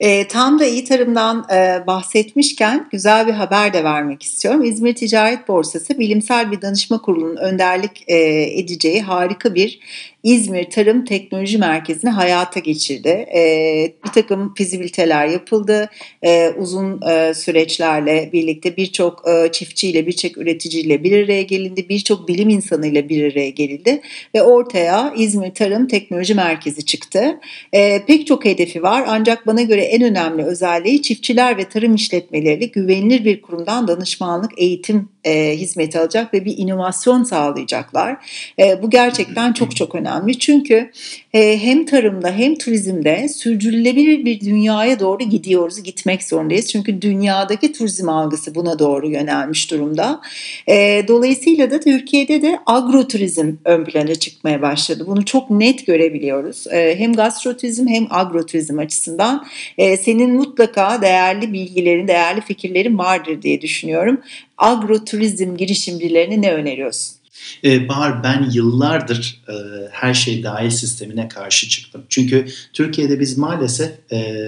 E, 0.00 0.28
tam 0.28 0.58
da 0.58 0.64
iyi 0.64 0.84
tarımdan 0.84 1.46
e, 1.52 1.86
bahsetmişken 1.86 2.88
güzel 2.92 3.26
bir 3.26 3.32
haber 3.32 3.72
de 3.72 3.84
vermek 3.84 4.22
istiyorum. 4.22 4.64
İzmir 4.64 4.94
Ticaret 4.94 5.48
Borsası 5.48 5.98
bilimsel 5.98 6.52
bir 6.52 6.62
danışma 6.62 7.02
kurulunun 7.02 7.36
önderlik 7.36 8.04
e, 8.06 8.16
edeceği 8.60 9.02
harika 9.02 9.54
bir 9.54 9.80
İzmir 10.22 10.70
Tarım 10.70 11.04
Teknoloji 11.04 11.58
Merkezi'ni 11.58 12.10
hayata 12.10 12.60
geçirdi. 12.60 13.08
E, 13.08 13.92
bir 14.04 14.10
takım 14.12 14.54
fizibiliteler 14.54 15.26
yapıldı. 15.26 15.90
E, 16.22 16.48
uzun 16.48 17.02
e, 17.08 17.34
süreçlerle 17.34 18.30
birlikte 18.32 18.76
birçok 18.76 19.28
e, 19.28 19.52
çiftçiyle, 19.52 20.06
birçok 20.06 20.38
üreticiyle 20.38 21.04
bir 21.04 21.24
araya 21.24 21.42
gelindi. 21.42 21.88
Birçok 21.88 22.28
bilim 22.28 22.48
insanıyla 22.48 23.08
bir 23.08 23.32
araya 23.32 23.50
gelindi. 23.50 24.00
Ve 24.34 24.42
ortaya 24.42 25.14
İzmir 25.16 25.54
Tarım 25.54 25.88
Teknoloji 25.88 26.34
Merkezi 26.34 26.84
çıktı. 26.84 27.40
E, 27.72 28.04
pek 28.06 28.26
çok 28.26 28.44
hedefi 28.44 28.82
var 28.82 29.04
ancak 29.06 29.46
bana 29.46 29.62
göre 29.62 29.82
en 29.82 30.02
önemli 30.02 30.44
özelliği 30.44 31.02
çiftçiler 31.02 31.56
ve 31.56 31.68
tarım 31.68 31.94
işletmeleri 31.94 32.70
güvenilir 32.70 33.24
bir 33.24 33.42
kurumdan 33.42 33.88
danışmanlık, 33.88 34.50
eğitim 34.56 35.08
e, 35.28 35.56
hizmeti 35.56 35.98
alacak 35.98 36.34
ve 36.34 36.44
bir 36.44 36.58
inovasyon 36.58 37.24
sağlayacaklar. 37.24 38.16
E, 38.58 38.82
bu 38.82 38.90
gerçekten 38.90 39.52
çok 39.52 39.76
çok 39.76 39.94
önemli 39.94 40.38
çünkü 40.38 40.90
e, 41.34 41.58
hem 41.62 41.86
tarımda 41.86 42.30
hem 42.30 42.54
turizmde 42.54 43.28
sürdürülebilir 43.28 44.24
bir 44.24 44.40
dünyaya 44.40 45.00
doğru 45.00 45.22
gidiyoruz, 45.22 45.82
gitmek 45.82 46.22
zorundayız. 46.22 46.72
Çünkü 46.72 47.02
dünyadaki 47.02 47.72
turizm 47.72 48.08
algısı 48.08 48.54
buna 48.54 48.78
doğru 48.78 49.10
yönelmiş 49.10 49.70
durumda. 49.70 50.20
E, 50.68 51.04
dolayısıyla 51.08 51.70
da 51.70 51.80
Türkiye'de 51.80 52.42
de 52.42 52.58
agroturizm 52.66 53.52
ön 53.64 53.84
plana 53.84 54.14
çıkmaya 54.14 54.62
başladı. 54.62 55.04
Bunu 55.06 55.24
çok 55.24 55.50
net 55.50 55.86
görebiliyoruz. 55.86 56.66
E, 56.66 56.98
hem 56.98 57.12
gastroturizm 57.12 57.88
hem 57.88 58.06
agroturizm 58.10 58.78
açısından 58.78 59.46
e, 59.78 59.96
senin 59.96 60.30
mutlaka 60.34 61.02
değerli 61.02 61.52
bilgilerin, 61.52 62.08
değerli 62.08 62.40
fikirlerin 62.40 62.98
vardır 62.98 63.42
diye 63.42 63.60
düşünüyorum. 63.60 64.20
Agroturizm 64.58 65.56
girişimcilerine 65.56 66.42
ne 66.42 66.52
öneriyorsun? 66.52 67.18
Ee, 67.64 67.88
Bahar 67.88 68.22
ben 68.22 68.50
yıllardır 68.52 69.42
e, 69.48 69.54
her 69.90 70.14
şey 70.14 70.42
dahil 70.42 70.70
sistemine 70.70 71.28
karşı 71.28 71.68
çıktım. 71.68 72.02
Çünkü 72.08 72.46
Türkiye'de 72.72 73.20
biz 73.20 73.38
maalesef 73.38 74.12
e, 74.12 74.38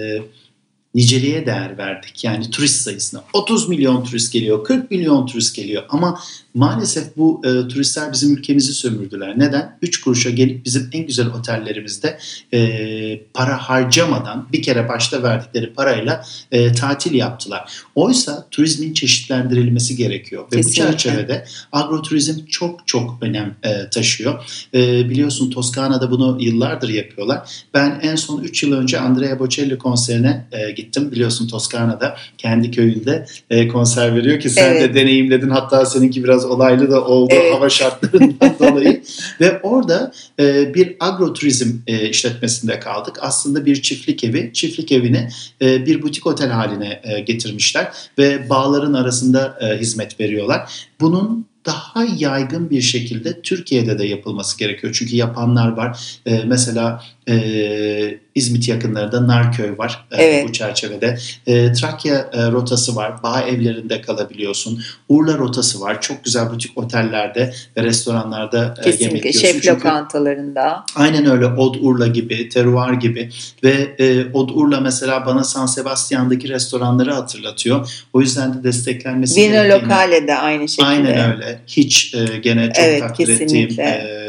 niceliğe 0.95 1.45
değer 1.45 1.77
verdik. 1.77 2.23
Yani 2.23 2.49
turist 2.49 2.81
sayısına. 2.81 3.23
30 3.33 3.69
milyon 3.69 4.03
turist 4.03 4.33
geliyor, 4.33 4.63
40 4.63 4.91
milyon 4.91 5.25
turist 5.25 5.55
geliyor 5.55 5.83
ama 5.89 6.19
maalesef 6.53 7.17
bu 7.17 7.41
e, 7.45 7.67
turistler 7.67 8.11
bizim 8.13 8.37
ülkemizi 8.37 8.73
sömürdüler. 8.73 9.39
Neden? 9.39 9.77
3 9.81 10.01
kuruşa 10.01 10.29
gelip 10.29 10.65
bizim 10.65 10.89
en 10.93 11.07
güzel 11.07 11.27
otellerimizde 11.27 12.17
e, 12.53 13.21
para 13.33 13.57
harcamadan 13.57 14.47
bir 14.53 14.61
kere 14.61 14.89
başta 14.89 15.23
verdikleri 15.23 15.73
parayla 15.73 16.25
e, 16.51 16.71
tatil 16.73 17.13
yaptılar. 17.13 17.71
Oysa 17.95 18.47
turizmin 18.51 18.93
çeşitlendirilmesi 18.93 19.95
gerekiyor. 19.95 20.43
Ve 20.53 20.57
Kesinlikle. 20.57 20.83
bu 20.83 20.87
çerçevede 20.87 21.45
agroturizm 21.71 22.45
çok 22.45 22.87
çok 22.87 23.17
önem 23.21 23.55
e, 23.63 23.89
taşıyor. 23.89 24.43
E, 24.73 25.09
biliyorsun 25.09 25.49
Toskana'da 25.49 26.11
bunu 26.11 26.37
yıllardır 26.41 26.89
yapıyorlar. 26.89 27.49
Ben 27.73 27.99
en 28.03 28.15
son 28.15 28.43
3 28.43 28.63
yıl 28.63 28.73
önce 28.73 28.99
Andrea 28.99 29.39
Bocelli 29.39 29.77
konserine 29.77 30.47
e, 30.51 30.71
gittim. 30.71 31.11
Biliyorsun 31.11 31.47
Toskana'da 31.47 32.15
kendi 32.37 32.71
köyünde 32.71 33.25
e, 33.49 33.67
konser 33.67 34.15
veriyor 34.15 34.39
ki 34.39 34.49
sen 34.49 34.71
Evet. 34.71 34.81
de 34.81 34.99
deneyimledin. 35.01 35.49
Hatta 35.49 35.85
seninki 35.85 36.23
biraz 36.23 36.40
olaylı 36.45 36.91
da 36.91 37.05
oldu 37.05 37.33
Evet. 37.33 37.53
hava 37.53 37.69
şartlarından 37.69 38.55
dolayı. 38.59 39.03
Ve 39.41 39.59
orada 39.63 40.11
e, 40.39 40.73
bir 40.73 40.95
agroturizm 40.99 41.77
e, 41.87 42.09
işletmesinde 42.09 42.79
kaldık. 42.79 43.17
Aslında 43.21 43.65
bir 43.65 43.81
çiftlik 43.81 44.23
evi. 44.23 44.51
Çiftlik 44.53 44.91
evini 44.91 45.29
e, 45.61 45.85
bir 45.85 46.01
butik 46.01 46.27
otel 46.27 46.49
haline 46.49 47.01
e, 47.03 47.19
getirmişler 47.19 47.91
ve 48.17 48.49
bağların 48.49 48.93
arasında 48.93 49.57
e, 49.61 49.79
hizmet 49.79 50.19
veriyorlar. 50.19 50.71
Bunun 50.99 51.51
daha 51.65 52.05
yaygın 52.17 52.69
bir 52.69 52.81
şekilde 52.81 53.41
Türkiye'de 53.41 53.99
de 53.99 54.05
yapılması 54.05 54.57
gerekiyor. 54.57 54.95
Çünkü 54.97 55.15
yapanlar 55.15 55.71
var. 55.71 56.19
E, 56.25 56.43
mesela 56.45 57.03
e, 57.29 58.17
İzmit 58.35 58.67
yakınlarında 58.67 59.27
Narköy 59.27 59.77
var 59.77 60.05
e, 60.11 60.23
Evet. 60.23 60.47
bu 60.47 60.51
çerçevede. 60.53 61.17
E, 61.47 61.73
Trakya 61.73 62.29
e, 62.33 62.51
rotası 62.51 62.95
var. 62.95 63.23
Bağ 63.23 63.41
evlerinde 63.41 64.01
kalabiliyorsun. 64.01 64.81
Urla 65.09 65.37
rotası 65.37 65.81
var. 65.81 66.01
Çok 66.01 66.23
güzel 66.23 66.49
butik 66.51 66.77
otellerde 66.77 67.53
ve 67.77 67.83
restoranlarda 67.83 68.57
e, 68.57 68.61
yemek 68.63 68.83
Kesinlikle 68.83 69.29
yiyorsun. 69.29 69.41
şef 69.41 69.53
Çünkü- 69.53 69.67
lokantalarında. 69.69 70.85
Aynen 70.95 71.25
öyle 71.25 71.45
Od 71.45 71.75
Urla 71.81 72.07
gibi, 72.07 72.49
Terroir 72.49 72.93
gibi 72.93 73.29
ve 73.63 73.95
e, 73.99 74.31
Od 74.33 74.49
Urla 74.49 74.79
mesela 74.79 75.25
bana 75.25 75.43
San 75.43 75.65
Sebastian'daki 75.65 76.49
restoranları 76.49 77.13
hatırlatıyor. 77.13 78.03
O 78.13 78.21
yüzden 78.21 78.53
de 78.53 78.63
desteklenmesi 78.63 79.41
Vino 79.41 79.53
gerektiğini- 79.53 79.83
Locale 79.83 80.27
de 80.27 80.35
aynı 80.35 80.67
şekilde. 80.69 80.85
Aynen 80.87 81.31
öyle. 81.33 81.59
Hiç 81.67 82.13
e, 82.15 82.37
gene 82.37 82.65
çok 82.73 82.85
Evet, 82.85 82.99
takdir 83.01 83.25
kesinlikle. 83.25 83.63
ettiğim 83.63 83.79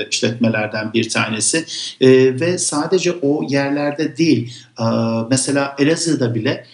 e, 0.00 0.06
işletmelerden 0.10 0.92
bir 0.92 1.08
tanesi. 1.08 1.64
E, 2.00 2.40
ve 2.40 2.58
sadece 2.82 3.12
o 3.22 3.42
yerlerde 3.48 4.16
değil. 4.16 4.54
mesela 5.30 5.76
Elazığ'da 5.78 6.34
bile 6.34 6.64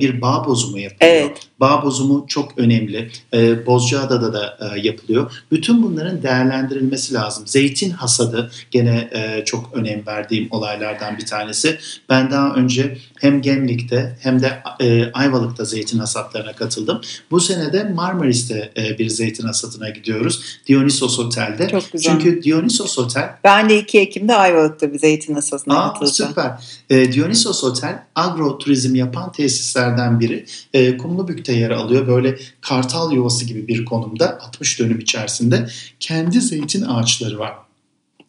bir 0.00 0.20
bağ 0.20 0.44
bozumu 0.46 0.78
yapılıyor. 0.78 1.14
Evet. 1.14 1.38
Bağ 1.60 1.82
bozumu 1.82 2.24
çok 2.28 2.58
önemli. 2.58 3.10
E, 3.34 3.66
Bozcaada'da 3.66 4.32
da 4.32 4.58
e, 4.60 4.80
yapılıyor. 4.80 5.32
Bütün 5.50 5.82
bunların 5.82 6.22
değerlendirilmesi 6.22 7.14
lazım. 7.14 7.46
Zeytin 7.46 7.90
hasadı 7.90 8.50
gene 8.70 9.10
e, 9.12 9.44
çok 9.44 9.70
önem 9.74 10.06
verdiğim 10.06 10.48
olaylardan 10.50 11.18
bir 11.18 11.26
tanesi. 11.26 11.78
Ben 12.08 12.30
daha 12.30 12.54
önce 12.54 12.98
hem 13.20 13.42
Gemlik'te 13.42 14.16
hem 14.20 14.42
de 14.42 14.62
e, 14.80 15.12
Ayvalık'ta 15.12 15.64
zeytin 15.64 15.98
hasatlarına 15.98 16.52
katıldım. 16.52 17.00
Bu 17.30 17.40
sene 17.40 17.72
de 17.72 17.84
Marmaris'te 17.84 18.72
e, 18.76 18.98
bir 18.98 19.08
zeytin 19.08 19.46
hasatına 19.46 19.88
gidiyoruz. 19.88 20.60
Dionysos 20.68 21.18
Otel'de. 21.18 21.68
Çok 21.68 21.92
güzel. 21.92 22.12
Çünkü 22.12 22.42
Dionysos 22.42 22.98
Otel 22.98 23.30
Ben 23.44 23.68
de 23.68 23.78
2 23.78 24.00
Ekim'de 24.00 24.34
Ayvalık'ta 24.34 24.92
bir 24.92 24.98
zeytin 24.98 25.34
asasına 25.34 25.82
Aa, 25.84 25.92
katılacağım. 25.92 26.30
süper. 26.30 26.50
E, 26.90 27.12
Dionysos 27.12 27.64
Otel 27.64 28.02
agro 28.14 28.58
turizm 28.58 28.94
yapan 28.94 29.32
tesislerden 29.60 30.20
biri. 30.20 30.46
E, 30.74 30.96
Kumlubük'te 30.96 31.52
yer 31.52 31.70
alıyor. 31.70 32.06
Böyle 32.06 32.38
kartal 32.60 33.12
yuvası 33.12 33.44
gibi 33.44 33.68
bir 33.68 33.84
konumda 33.84 34.38
60 34.40 34.78
dönüm 34.78 34.98
içerisinde 34.98 35.68
kendi 36.00 36.40
zeytin 36.40 36.82
ağaçları 36.82 37.38
var. 37.38 37.69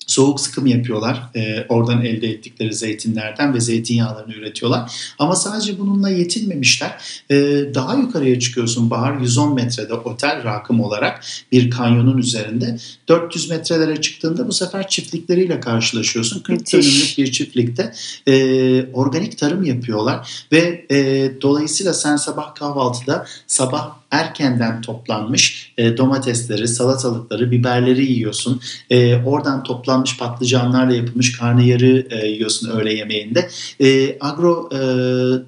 Soğuk 0.08 0.40
sıkım 0.40 0.66
yapıyorlar. 0.66 1.24
E, 1.36 1.66
oradan 1.70 2.06
elde 2.06 2.28
ettikleri 2.28 2.74
zeytinlerden 2.74 3.54
ve 3.54 3.60
zeytinyağlarını 3.60 4.34
üretiyorlar. 4.34 4.92
Ama 5.20 5.36
sadece 5.36 5.80
bununla 5.80 6.10
yetinmemişler. 6.10 7.02
E, 7.30 7.36
daha 7.76 7.96
yukarıya 7.96 8.40
çıkıyorsun 8.40 8.90
Bahar 8.90 9.20
110 9.20 9.56
metrede 9.56 9.94
otel 9.94 10.44
rakım 10.44 10.80
olarak 10.80 11.26
bir 11.52 11.70
kanyonun 11.70 12.18
üzerinde. 12.18 12.78
400 13.08 13.50
metrelere 13.50 14.02
çıktığında 14.02 14.48
bu 14.48 14.52
sefer 14.52 14.88
çiftlikleriyle 14.88 15.60
karşılaşıyorsun. 15.60 16.40
40 16.40 16.60
Müthiş. 16.60 16.74
dönümlük 16.74 17.18
bir 17.18 17.32
çiftlikte 17.32 17.94
e, 18.28 18.86
organik 18.94 19.38
tarım 19.38 19.64
yapıyorlar 19.64 20.46
ve 20.52 20.86
e, 20.92 21.32
dolayısıyla 21.42 21.94
sen 21.94 22.16
sabah 22.16 22.56
kahvaltıda 22.56 23.26
sabah 23.48 24.01
erkenden 24.12 24.82
toplanmış 24.82 25.74
e, 25.78 25.98
domatesleri, 25.98 26.68
salatalıkları, 26.68 27.52
biberleri 27.52 28.12
yiyorsun. 28.12 28.62
E, 28.90 29.24
oradan 29.24 29.64
toplanmış 29.64 30.18
patlıcanlarla 30.18 30.96
yapılmış 30.96 31.38
karnıyarı 31.38 32.08
e, 32.10 32.28
yiyorsun 32.28 32.70
öğle 32.70 32.94
yemeğinde. 32.94 33.50
E, 33.82 34.18
agro 34.20 34.70
e, 34.74 34.80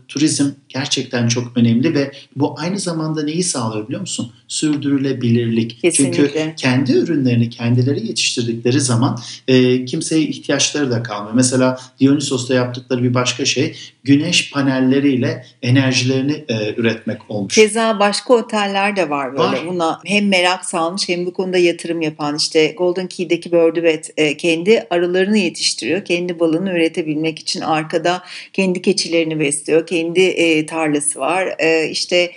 turizm 0.07 0.49
gerçekten 0.73 1.27
çok 1.27 1.57
önemli 1.57 1.93
ve 1.93 2.11
bu 2.35 2.55
aynı 2.59 2.79
zamanda 2.79 3.23
neyi 3.23 3.43
sağlıyor 3.43 3.87
biliyor 3.87 4.01
musun? 4.01 4.31
Sürdürülebilirlik. 4.47 5.81
Kesinlikle. 5.81 6.27
Çünkü 6.27 6.53
kendi 6.57 6.91
ürünlerini 6.91 7.49
kendileri 7.49 8.07
yetiştirdikleri 8.07 8.81
zaman 8.81 9.19
e, 9.47 9.85
kimseye 9.85 10.21
ihtiyaçları 10.21 10.91
da 10.91 11.03
kalmıyor. 11.03 11.35
Mesela 11.35 11.79
Dionysos'ta 11.99 12.53
yaptıkları 12.53 13.03
bir 13.03 13.13
başka 13.13 13.45
şey 13.45 13.75
güneş 14.03 14.51
panelleriyle 14.51 15.45
enerjilerini 15.61 16.43
e, 16.47 16.73
üretmek 16.77 17.31
olmuş. 17.31 17.55
Keza 17.55 17.99
başka 17.99 18.33
oteller 18.33 18.95
de 18.95 19.09
var 19.09 19.31
böyle. 19.31 19.43
Var. 19.43 19.67
Buna 19.67 19.99
hem 20.05 20.27
merak 20.27 20.65
salmış 20.65 21.09
hem 21.09 21.25
bu 21.25 21.33
konuda 21.33 21.57
yatırım 21.57 22.01
yapan 22.01 22.35
işte 22.35 22.75
Golden 22.77 23.07
Key'deki 23.07 23.51
Birdbet 23.51 24.13
e, 24.17 24.37
kendi 24.37 24.87
arılarını 24.89 25.37
yetiştiriyor. 25.37 26.05
Kendi 26.05 26.39
balını 26.39 26.71
üretebilmek 26.71 27.39
için 27.39 27.61
arkada 27.61 28.23
kendi 28.53 28.81
keçilerini 28.81 29.39
besliyor. 29.39 29.87
Kendi 29.87 30.21
e, 30.21 30.62
tarlası 30.65 31.19
var. 31.19 31.55
E, 31.59 31.89
işte 31.89 32.31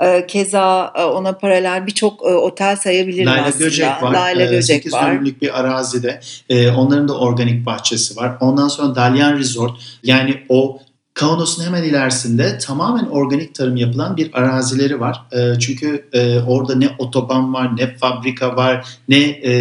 e, 0.00 0.26
keza 0.26 0.92
e, 0.96 1.04
ona 1.04 1.32
paralel 1.32 1.86
birçok 1.86 2.22
e, 2.22 2.24
otel 2.24 2.76
sayabilirim 2.76 3.26
Layla 3.26 3.46
aslında. 3.46 3.64
Göcek 3.64 4.02
var. 4.02 4.12
Layla 4.12 4.46
Ee, 4.46 4.50
Göcek 4.50 4.64
8 4.82 4.92
var. 4.92 5.12
dönümlük 5.12 5.42
bir 5.42 5.60
arazide. 5.60 6.20
Ee, 6.48 6.70
onların 6.70 7.08
da 7.08 7.18
organik 7.18 7.66
bahçesi 7.66 8.16
var. 8.16 8.36
Ondan 8.40 8.68
sonra 8.68 8.94
Dalyan 8.94 9.38
Resort. 9.38 9.80
Yani 10.02 10.34
o 10.48 10.80
Kaunos'un 11.14 11.64
hemen 11.64 11.82
ilerisinde 11.82 12.58
tamamen 12.58 13.04
organik 13.04 13.54
tarım 13.54 13.76
yapılan 13.76 14.16
bir 14.16 14.30
arazileri 14.32 15.00
var. 15.00 15.22
Ee, 15.32 15.58
çünkü 15.58 16.08
e, 16.12 16.40
orada 16.40 16.74
ne 16.74 16.88
otoban 16.98 17.54
var, 17.54 17.76
ne 17.76 17.96
fabrika 17.96 18.56
var, 18.56 18.86
ne 19.08 19.18
e, 19.18 19.52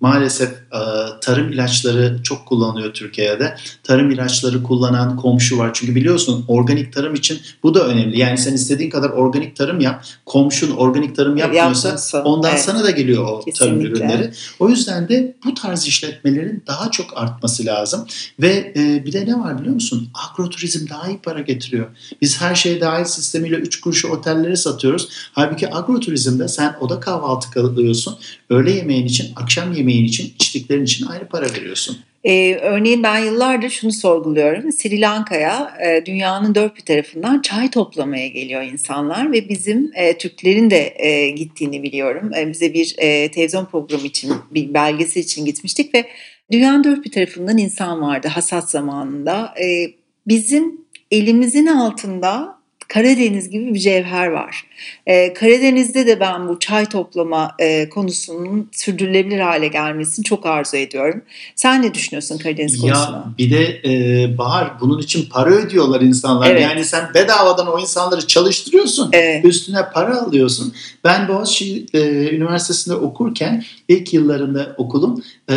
maalesef 0.00 0.50
e, 0.50 0.78
tarım 1.24 1.52
ilaçları 1.52 2.22
çok 2.22 2.46
kullanılıyor 2.46 2.92
Türkiye'de. 2.92 3.56
Tarım 3.82 4.10
ilaçları 4.10 4.62
kullanan 4.62 5.16
komşu 5.16 5.58
var. 5.58 5.70
Çünkü 5.74 5.94
biliyorsun 5.94 6.44
organik 6.48 6.92
tarım 6.92 7.14
için 7.14 7.40
bu 7.62 7.74
da 7.74 7.86
önemli. 7.86 8.18
Yani 8.18 8.38
sen 8.38 8.52
istediğin 8.52 8.90
kadar 8.90 9.10
organik 9.10 9.56
tarım 9.56 9.80
yap. 9.80 10.04
Komşun 10.26 10.70
organik 10.70 11.16
tarım 11.16 11.36
yapmıyorsa 11.36 12.22
ondan 12.24 12.50
evet. 12.50 12.62
sana 12.62 12.84
da 12.84 12.90
geliyor 12.90 13.24
o 13.24 13.44
tarım 13.58 13.80
Kesinlikle. 13.80 13.88
ürünleri. 13.88 14.30
O 14.58 14.68
yüzden 14.68 15.08
de 15.08 15.34
bu 15.44 15.54
tarz 15.54 15.86
işletmelerin 15.86 16.62
daha 16.66 16.90
çok 16.90 17.18
artması 17.18 17.66
lazım. 17.66 18.06
Ve 18.40 18.72
e, 18.76 19.04
bir 19.06 19.12
de 19.12 19.26
ne 19.26 19.38
var 19.38 19.58
biliyor 19.58 19.74
musun? 19.74 20.08
Agroturizm 20.14 20.88
daha 20.88 21.08
iyi 21.08 21.18
para 21.18 21.40
getiriyor. 21.40 21.86
Biz 22.22 22.40
her 22.40 22.54
şey 22.54 22.80
dahil 22.80 23.04
sistemiyle 23.04 23.56
3 23.56 23.80
kuruşu 23.80 24.08
otelleri 24.08 24.56
satıyoruz. 24.56 25.08
Halbuki 25.32 25.74
agroturizmde 25.74 26.48
sen 26.48 26.76
oda 26.80 27.00
kahvaltı 27.00 27.50
kalıyorsun. 27.50 28.18
Öğle 28.50 28.70
yemeğin 28.70 29.06
için, 29.06 29.32
akşam 29.36 29.72
yemeğin 29.72 30.04
için, 30.04 30.32
içtiklerin 30.38 30.84
için 30.84 31.06
ayrı 31.14 31.28
para 31.28 31.46
veriyorsun. 31.46 31.98
Ee, 32.24 32.54
örneğin 32.54 33.02
ben 33.02 33.18
yıllardır 33.18 33.70
şunu 33.70 33.92
sorguluyorum. 33.92 34.72
Sri 34.72 35.00
Lanka'ya 35.00 35.76
e, 35.86 36.06
dünyanın 36.06 36.54
dört 36.54 36.76
bir 36.76 36.82
tarafından 36.82 37.42
çay 37.42 37.70
toplamaya 37.70 38.28
geliyor 38.28 38.62
insanlar 38.62 39.32
ve 39.32 39.48
bizim 39.48 39.92
e, 39.94 40.18
Türklerin 40.18 40.70
de 40.70 40.94
e, 40.96 41.30
gittiğini 41.30 41.82
biliyorum. 41.82 42.30
E, 42.34 42.48
bize 42.48 42.74
bir 42.74 42.94
e, 42.98 43.30
televizyon 43.30 43.64
programı 43.64 44.06
için, 44.06 44.32
bir 44.50 44.74
belgesel 44.74 45.22
için 45.22 45.44
gitmiştik 45.44 45.94
ve 45.94 46.06
dünyanın 46.52 46.84
dört 46.84 47.04
bir 47.04 47.10
tarafından 47.10 47.58
insan 47.58 48.02
vardı 48.02 48.28
hasat 48.28 48.70
zamanında. 48.70 49.54
E, 49.62 49.90
bizim 50.26 50.80
elimizin 51.10 51.66
altında 51.66 52.58
Karadeniz 52.88 53.50
gibi 53.50 53.74
bir 53.74 53.78
cevher 53.78 54.26
var. 54.26 54.66
Ee, 55.06 55.34
Karadeniz'de 55.34 56.06
de 56.06 56.20
ben 56.20 56.48
bu 56.48 56.58
çay 56.58 56.86
toplama 56.86 57.54
e, 57.58 57.88
konusunun 57.88 58.68
sürdürülebilir 58.72 59.38
hale 59.38 59.68
gelmesini 59.68 60.24
çok 60.24 60.46
arzu 60.46 60.76
ediyorum. 60.76 61.22
Sen 61.54 61.82
ne 61.82 61.94
düşünüyorsun 61.94 62.38
Karadeniz 62.38 62.80
konusuna? 62.80 63.16
Ya 63.16 63.24
bir 63.38 63.50
de 63.50 63.80
e, 63.84 64.38
Bahar 64.38 64.80
bunun 64.80 64.98
için 64.98 65.28
para 65.30 65.50
ödüyorlar 65.50 66.00
insanlar. 66.00 66.50
Evet. 66.50 66.62
Yani 66.62 66.84
sen 66.84 67.14
bedavadan 67.14 67.72
o 67.72 67.78
insanları 67.78 68.26
çalıştırıyorsun. 68.26 69.10
Evet. 69.12 69.44
Üstüne 69.44 69.90
para 69.94 70.20
alıyorsun. 70.20 70.74
Ben 71.04 71.28
Boğaziçi 71.28 71.86
e, 71.94 72.00
Üniversitesi'nde 72.36 72.94
okurken 72.94 73.64
ilk 73.88 74.14
yıllarında 74.14 74.74
okulun 74.76 75.24
e, 75.50 75.56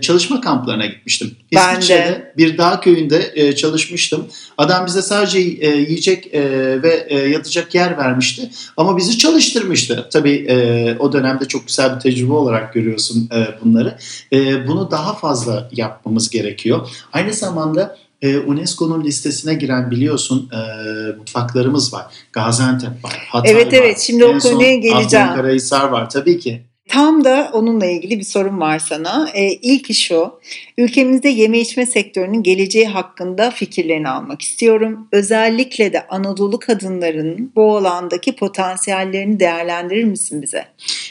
çalışma 0.00 0.40
kamplarına 0.40 0.86
gitmiştim. 0.86 1.36
İsviçre'de 1.50 2.32
bir 2.36 2.58
dağ 2.58 2.80
köyünde 2.80 3.32
e, 3.34 3.54
çalışmıştım. 3.54 4.26
Adam 4.58 4.86
bize 4.86 5.02
sadece 5.02 5.38
e, 5.38 5.76
yiyecek 5.76 6.34
e, 6.34 6.42
ve 6.82 7.06
e, 7.08 7.18
yatacak 7.18 7.74
yer 7.74 7.98
vermişti. 7.98 8.50
Ama 8.76 8.96
bizi 8.96 9.18
çalıştırmıştı. 9.18 10.08
Tabii 10.12 10.46
e, 10.48 10.96
o 10.98 11.12
dönemde 11.12 11.44
çok 11.44 11.66
güzel 11.66 11.94
bir 11.94 12.00
tecrübe 12.00 12.32
olarak 12.32 12.74
görüyorsun 12.74 13.28
e, 13.34 13.64
bunları. 13.64 13.98
E, 14.32 14.66
bunu 14.66 14.90
daha 14.90 15.14
fazla 15.14 15.68
yapmamız 15.72 16.30
gerekiyor. 16.30 16.88
Aynı 17.12 17.32
zamanda 17.32 17.96
e, 18.22 18.38
UNESCO'nun 18.38 19.04
listesine 19.04 19.54
giren 19.54 19.90
biliyorsun 19.90 20.50
e, 20.52 20.60
mutfaklarımız 21.16 21.92
var. 21.92 22.06
Gaziantep 22.32 23.04
var, 23.04 23.26
Hatay 23.28 23.52
Evet, 23.52 23.66
var. 23.66 23.72
evet. 23.72 24.00
Şimdi 24.00 24.24
o 24.24 24.32
En 24.34 24.38
son 24.38 24.50
konuya 24.52 24.74
geleceğim. 24.76 25.26
Afyonkarahisar 25.26 25.88
var 25.88 26.10
tabii 26.10 26.38
ki. 26.38 26.62
Tam 26.90 27.24
da 27.24 27.50
onunla 27.52 27.86
ilgili 27.86 28.18
bir 28.18 28.24
sorum 28.24 28.60
var 28.60 28.78
sana. 28.78 29.28
Ee, 29.34 29.52
ilki 29.52 29.94
şu, 29.94 30.32
ülkemizde 30.78 31.28
yeme 31.28 31.60
içme 31.60 31.86
sektörünün 31.86 32.42
geleceği 32.42 32.86
hakkında 32.86 33.50
fikirlerini 33.50 34.08
almak 34.08 34.42
istiyorum. 34.42 35.08
Özellikle 35.12 35.92
de 35.92 36.06
Anadolu 36.08 36.58
kadınlarının 36.58 37.52
bu 37.56 37.76
alandaki 37.76 38.36
potansiyellerini 38.36 39.40
değerlendirir 39.40 40.04
misin 40.04 40.42
bize? 40.42 40.64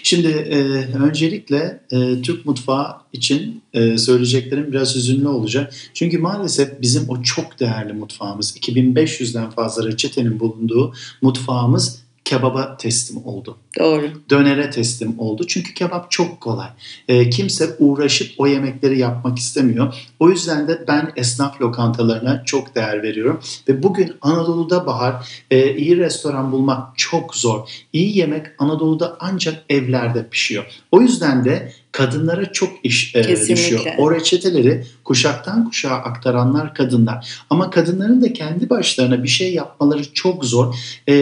Şimdi 0.04 0.28
e, 0.28 0.58
öncelikle 0.98 1.80
e, 1.92 2.22
Türk 2.22 2.46
mutfağı 2.46 2.96
için 3.14 3.62
e, 3.74 3.98
söyleyeceklerim 3.98 4.72
biraz 4.72 4.96
hüzünlü 4.96 5.28
olacak. 5.28 5.74
Çünkü 5.94 6.18
maalesef 6.18 6.82
bizim 6.82 7.10
o 7.10 7.24
çok 7.24 7.60
değerli 7.60 7.94
mutfağımız, 7.94 8.58
2500'den 8.58 9.50
fazla 9.50 9.86
reçetenin 9.86 10.40
bulunduğu 10.40 10.94
mutfağımız 11.22 12.09
kebaba 12.30 12.78
teslim 12.78 13.26
oldu. 13.26 13.58
Doğru. 13.80 14.12
dönere 14.30 14.70
teslim 14.70 15.20
oldu. 15.20 15.48
Çünkü 15.48 15.74
kebap 15.74 16.12
çok 16.12 16.42
kolay. 16.42 16.68
E, 17.08 17.30
kimse 17.30 17.76
uğraşıp 17.80 18.32
o 18.38 18.48
yemekleri 18.48 19.00
yapmak 19.00 19.38
istemiyor. 19.38 19.94
O 20.20 20.30
yüzden 20.30 20.68
de 20.68 20.84
ben 20.88 21.12
esnaf 21.16 21.62
lokantalarına 21.62 22.44
çok 22.46 22.76
değer 22.76 23.04
veriyorum. 23.04 23.40
Ve 23.68 23.84
bugün 23.84 24.14
Anadolu'da 24.22 24.86
bahar 24.86 25.44
e, 25.52 25.76
iyi 25.76 25.98
restoran 25.98 26.52
bulmak 26.52 26.98
çok 26.98 27.36
zor. 27.36 27.70
İyi 27.94 28.18
yemek 28.18 28.46
Anadolu'da 28.60 29.18
ancak 29.20 29.64
evlerde 29.70 30.30
pişiyor. 30.30 30.66
O 30.92 31.02
yüzden 31.02 31.46
de 31.46 31.74
kadınlara 31.92 32.52
çok 32.52 32.70
iş 32.84 33.16
e, 33.16 33.22
Kesinlikle. 33.22 33.56
düşüyor. 33.56 33.82
O 33.98 34.12
reçeteleri 34.12 34.84
kuşaktan 35.04 35.66
kuşağa 35.66 35.96
aktaranlar 35.96 36.74
kadınlar. 36.74 37.28
Ama 37.50 37.70
kadınların 37.70 38.22
da 38.22 38.34
kendi 38.34 38.70
başlarına 38.70 39.24
bir 39.24 39.28
şey 39.28 39.54
yapmaları 39.54 40.14
çok 40.14 40.46
zor. 40.46 40.76
E, 41.10 41.16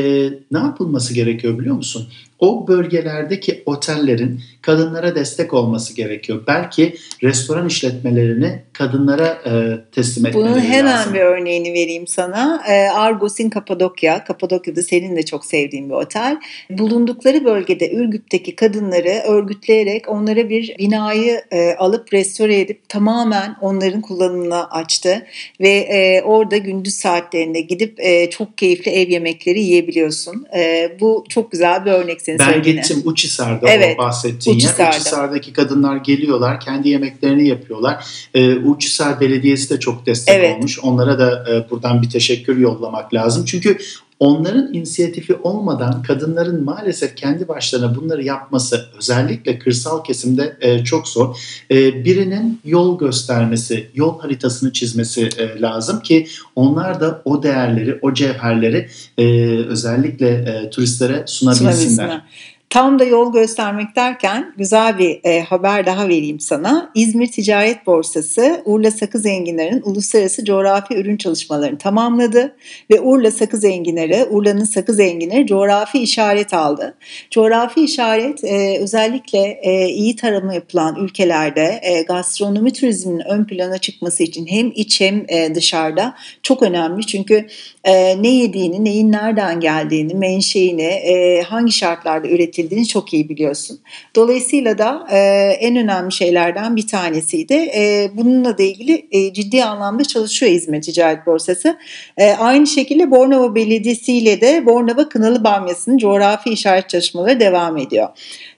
ne 0.52 0.60
yapılması 0.60 1.14
gerekiyor 1.14 1.60
biliyor 1.60 1.76
musun? 1.76 2.08
O 2.40 2.68
bölgelerdeki 2.68 3.64
otellerin 3.66 4.42
kadınlara 4.62 5.16
destek 5.16 5.54
olması 5.54 5.96
gerekiyor. 5.96 6.44
Belki 6.48 6.96
restoran 7.24 7.68
işletmelerini 7.68 8.62
kadınlara 8.74 9.28
e, 9.46 9.52
teslim 9.92 10.26
etmeleri 10.26 10.50
Bunun 10.50 10.60
hemen 10.60 10.94
lazım. 10.94 11.14
bir 11.14 11.20
örneğini 11.20 11.74
vereyim 11.74 12.08
sana. 12.08 12.64
Ee, 12.70 12.74
Argos'in 12.74 13.50
Kapadokya, 13.50 14.24
Kapadokya'da 14.24 14.84
senin 14.84 15.16
de 15.16 15.26
çok 15.26 15.46
sevdiğin 15.46 15.90
bir 15.90 15.94
otel. 15.94 16.38
Bulundukları 16.70 17.46
bölgede 17.46 17.92
Ürgüp'teki 17.92 18.56
kadınları 18.56 19.22
örgütleyerek 19.28 20.10
onlara 20.10 20.50
bir 20.50 20.76
binayı 20.80 21.42
e, 21.52 21.74
alıp 21.74 22.14
restore 22.14 22.60
edip 22.60 22.90
tamamen 22.90 23.56
onların 23.62 24.02
kullanımına 24.02 24.70
açtı. 24.70 25.26
Ve 25.60 25.70
e, 25.70 26.22
orada 26.22 26.58
gündüz 26.58 26.94
saatlerinde 26.94 27.62
gidip 27.62 28.00
e, 28.00 28.30
çok 28.30 28.58
keyifli 28.58 28.92
ev 28.92 29.10
yemekleri 29.10 29.60
yiyebiliyorsun. 29.60 30.46
E, 30.56 30.92
bu 31.00 31.26
çok 31.30 31.52
güzel 31.52 31.86
bir 31.86 31.92
örnek 31.92 32.22
senin 32.28 32.40
Ben 32.40 32.46
söylediğine. 32.52 32.82
gittim 32.82 33.02
Uçhisar'da 33.06 33.70
Evet, 33.70 33.96
o 34.00 34.04
bahsettiğin 34.04 34.58
Uçhisar'da. 34.58 34.84
yer. 34.84 34.90
Uçhisar'daki 34.92 35.54
kadınlar 35.54 35.96
geliyorlar, 35.98 36.60
kendi 36.60 36.90
yemeklerini 36.90 37.48
yapıyorlar. 37.48 38.06
Ee, 38.34 38.56
Uçhisar 38.56 39.20
Belediyesi 39.20 39.70
de 39.70 39.80
çok 39.80 40.06
destek 40.06 40.36
Evet. 40.36 40.56
olmuş. 40.58 40.80
Onlara 40.80 41.20
da 41.20 41.46
e, 41.52 41.70
buradan 41.70 42.02
bir 42.02 42.10
teşekkür 42.10 42.58
yollamak 42.58 43.14
lazım. 43.14 43.46
Çünkü 43.46 43.78
onların 44.20 44.74
inisiyatifi 44.74 45.36
olmadan 45.36 46.02
kadınların 46.02 46.64
maalesef 46.64 47.16
kendi 47.16 47.48
başlarına 47.48 47.96
bunları 47.96 48.24
yapması 48.24 48.86
özellikle 48.98 49.60
kırsal 49.60 50.04
kesimde 50.04 50.58
e, 50.62 50.84
çok 50.84 51.08
zor. 51.08 51.38
E, 51.72 52.06
birinin 52.06 52.60
yol 52.66 53.00
göstermesi, 53.00 53.90
yol 53.94 54.20
haritasını 54.20 54.74
çizmesi 54.74 55.30
e, 55.38 55.62
lazım 55.62 56.00
ki 56.00 56.28
onlar 56.56 57.02
da 57.02 57.22
o 57.26 57.44
değerleri, 57.44 58.00
o 58.02 58.14
cevherleri 58.14 58.90
e, 59.18 59.48
özellikle 59.58 60.28
e, 60.30 60.70
turistlere 60.70 61.24
sunabilsinler. 61.28 61.74
Sunabilsinler. 61.74 62.22
Tam 62.70 63.00
da 63.00 63.04
yol 63.04 63.34
göstermek 63.34 63.96
derken 63.96 64.54
güzel 64.58 65.00
bir 65.00 65.20
e, 65.24 65.42
haber 65.42 65.86
daha 65.86 66.08
vereyim 66.08 66.40
sana. 66.40 66.92
İzmir 66.96 67.32
Ticaret 67.32 67.88
Borsası 67.88 68.62
Urla 68.66 68.92
Sakız 68.92 69.26
Enginarı'nın 69.26 69.82
uluslararası 69.86 70.46
coğrafi 70.46 70.96
ürün 70.96 71.18
çalışmalarını 71.18 71.78
tamamladı 71.78 72.56
ve 72.92 73.02
Urla 73.02 73.32
Sakız 73.32 73.64
Enginarı, 73.64 74.28
Urla'nın 74.30 74.64
Sakız 74.64 75.00
Enginarı 75.00 75.46
coğrafi 75.46 76.00
işaret 76.00 76.54
aldı. 76.54 76.98
Coğrafi 77.32 77.82
işaret 77.82 78.44
e, 78.44 78.78
özellikle 78.80 79.60
e, 79.62 79.88
iyi 79.88 80.16
tarımı 80.16 80.56
yapılan 80.56 80.96
ülkelerde 80.96 81.80
e, 81.84 82.02
gastronomi 82.02 82.74
turizminin 82.74 83.24
ön 83.30 83.46
plana 83.46 83.78
çıkması 83.78 84.24
için 84.24 84.48
hem 84.48 84.72
iç 84.76 85.02
hem 85.02 85.26
e, 85.28 85.56
dışarıda 85.56 86.16
çok 86.44 86.64
önemli. 86.64 87.06
Çünkü 87.06 87.48
e, 87.84 88.24
ne 88.24 88.30
yediğini, 88.30 88.86
neyin 88.86 89.12
nereden 89.12 89.60
geldiğini, 89.60 90.14
menşeini, 90.14 90.82
e, 90.82 91.42
hangi 91.42 91.72
şartlarda 91.72 92.28
üretildiğini 92.28 92.57
üretildiğini 92.58 92.88
çok 92.88 93.14
iyi 93.14 93.30
biliyorsun. 93.30 93.80
Dolayısıyla 94.16 94.78
da 94.78 95.08
e, 95.12 95.18
en 95.60 95.76
önemli 95.76 96.12
şeylerden 96.12 96.76
bir 96.76 96.88
tanesiydi. 96.88 97.54
E, 97.54 98.12
bununla 98.14 98.58
da 98.58 98.64
ilgili 98.64 99.08
e, 99.12 99.34
ciddi 99.34 99.64
anlamda 99.64 100.04
çalışıyor 100.04 100.52
İzmir 100.52 100.82
Ticaret 100.82 101.26
Borsası. 101.26 101.78
E, 102.18 102.32
aynı 102.32 102.68
şekilde 102.68 103.12
Bornova 103.12 103.56
Belediyesi 103.56 104.14
ile 104.14 104.42
de 104.42 104.66
Bornova 104.66 105.10
Kınalı 105.10 105.44
Bamyası'nın 105.44 105.98
coğrafi 105.98 106.50
işaret 106.50 106.90
çalışmaları 106.90 107.40
devam 107.40 107.78
ediyor. 107.78 108.10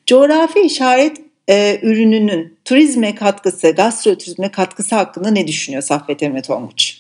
Coğrafi 0.05 0.59
işaret 0.59 1.17
e, 1.49 1.79
ürününün 1.81 2.57
turizme 2.65 3.15
katkısı, 3.15 3.71
gastroturizme 3.71 4.51
katkısı 4.51 4.95
hakkında 4.95 5.31
ne 5.31 5.47
düşünüyor 5.47 5.83
Saffet 5.83 6.23
Emre 6.23 6.41
Tonguç? 6.41 6.98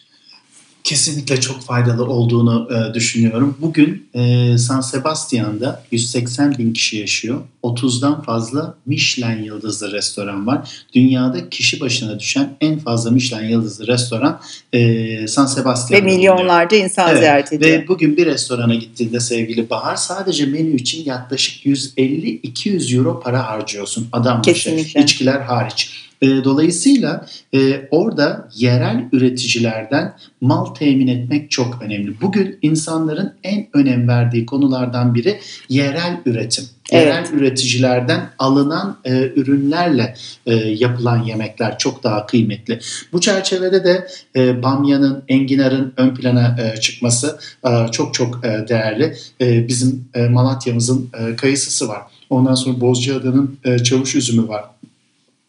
Kesinlikle 0.89 1.39
çok 1.39 1.61
faydalı 1.61 2.05
olduğunu 2.05 2.69
e, 2.71 2.93
düşünüyorum. 2.93 3.57
Bugün 3.61 4.09
e, 4.13 4.57
San 4.57 4.81
Sebastian'da 4.81 5.83
180 5.91 6.57
bin 6.57 6.73
kişi 6.73 6.97
yaşıyor. 6.97 7.41
30'dan 7.63 8.21
fazla 8.21 8.75
Michelin 8.85 9.43
yıldızlı 9.43 9.91
restoran 9.91 10.47
var. 10.47 10.85
Dünyada 10.93 11.49
kişi 11.49 11.79
başına 11.79 12.19
düşen 12.19 12.49
en 12.61 12.79
fazla 12.79 13.11
Michelin 13.11 13.49
yıldızlı 13.49 13.87
restoran 13.87 14.41
e, 14.73 15.27
San 15.27 15.45
Sebastian'da. 15.45 16.05
Ve 16.05 16.11
milyonlarca 16.15 16.69
bulunuyor. 16.69 16.89
insan 16.89 17.09
evet. 17.09 17.19
ziyaret 17.19 17.53
ediyor. 17.53 17.71
Ve 17.71 17.87
bugün 17.87 18.17
bir 18.17 18.25
restorana 18.25 18.75
gittiğinde 18.75 19.19
sevgili 19.19 19.69
Bahar 19.69 19.95
sadece 19.95 20.45
menü 20.45 20.75
için 20.75 21.05
yaklaşık 21.05 21.65
150-200 21.65 22.97
euro 22.97 23.19
para 23.19 23.47
harcıyorsun 23.47 24.07
adam 24.11 24.39
başı. 24.39 24.53
Kesinlikle. 24.53 25.03
İçkiler 25.03 25.41
hariç. 25.41 26.08
E, 26.21 26.43
dolayısıyla 26.43 27.25
e, 27.53 27.87
orada 27.91 28.49
yerel 28.55 29.05
üreticilerden 29.11 30.13
mal 30.41 30.65
temin 30.65 31.07
etmek 31.07 31.51
çok 31.51 31.81
önemli. 31.81 32.21
Bugün 32.21 32.59
insanların 32.61 33.33
en 33.43 33.67
önem 33.73 34.07
verdiği 34.07 34.45
konulardan 34.45 35.15
biri 35.15 35.39
yerel 35.69 36.17
üretim. 36.25 36.65
Evet. 36.91 37.05
Yerel 37.05 37.31
üreticilerden 37.33 38.29
alınan 38.39 38.97
e, 39.05 39.31
ürünlerle 39.35 40.15
e, 40.45 40.55
yapılan 40.55 41.23
yemekler 41.23 41.77
çok 41.77 42.03
daha 42.03 42.25
kıymetli. 42.25 42.79
Bu 43.13 43.21
çerçevede 43.21 43.83
de 43.83 44.07
e, 44.35 44.63
bamyanın, 44.63 45.23
enginarın 45.27 45.93
ön 45.97 46.15
plana 46.15 46.57
e, 46.61 46.79
çıkması 46.79 47.39
e, 47.67 47.91
çok 47.91 48.13
çok 48.13 48.45
e, 48.45 48.67
değerli. 48.67 49.15
E, 49.41 49.67
bizim 49.67 50.05
e, 50.13 50.27
Malatya'mızın 50.27 51.09
e, 51.19 51.35
kayısısı 51.35 51.87
var. 51.87 52.01
Ondan 52.29 52.55
sonra 52.55 52.81
Bozcaada'nın 52.81 53.57
e, 53.63 53.79
çavuş 53.79 54.15
üzümü 54.15 54.47
var. 54.47 54.65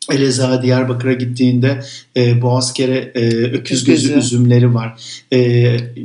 Eleza 0.08 0.62
Diyarbakır'a 0.62 1.12
gittiğinde 1.12 1.80
e, 2.16 2.42
Boğazkere 2.42 3.12
e, 3.14 3.28
öküz 3.44 3.84
gözü 3.84 4.18
üzümleri 4.18 4.74
var. 4.74 5.00
E, 5.32 5.38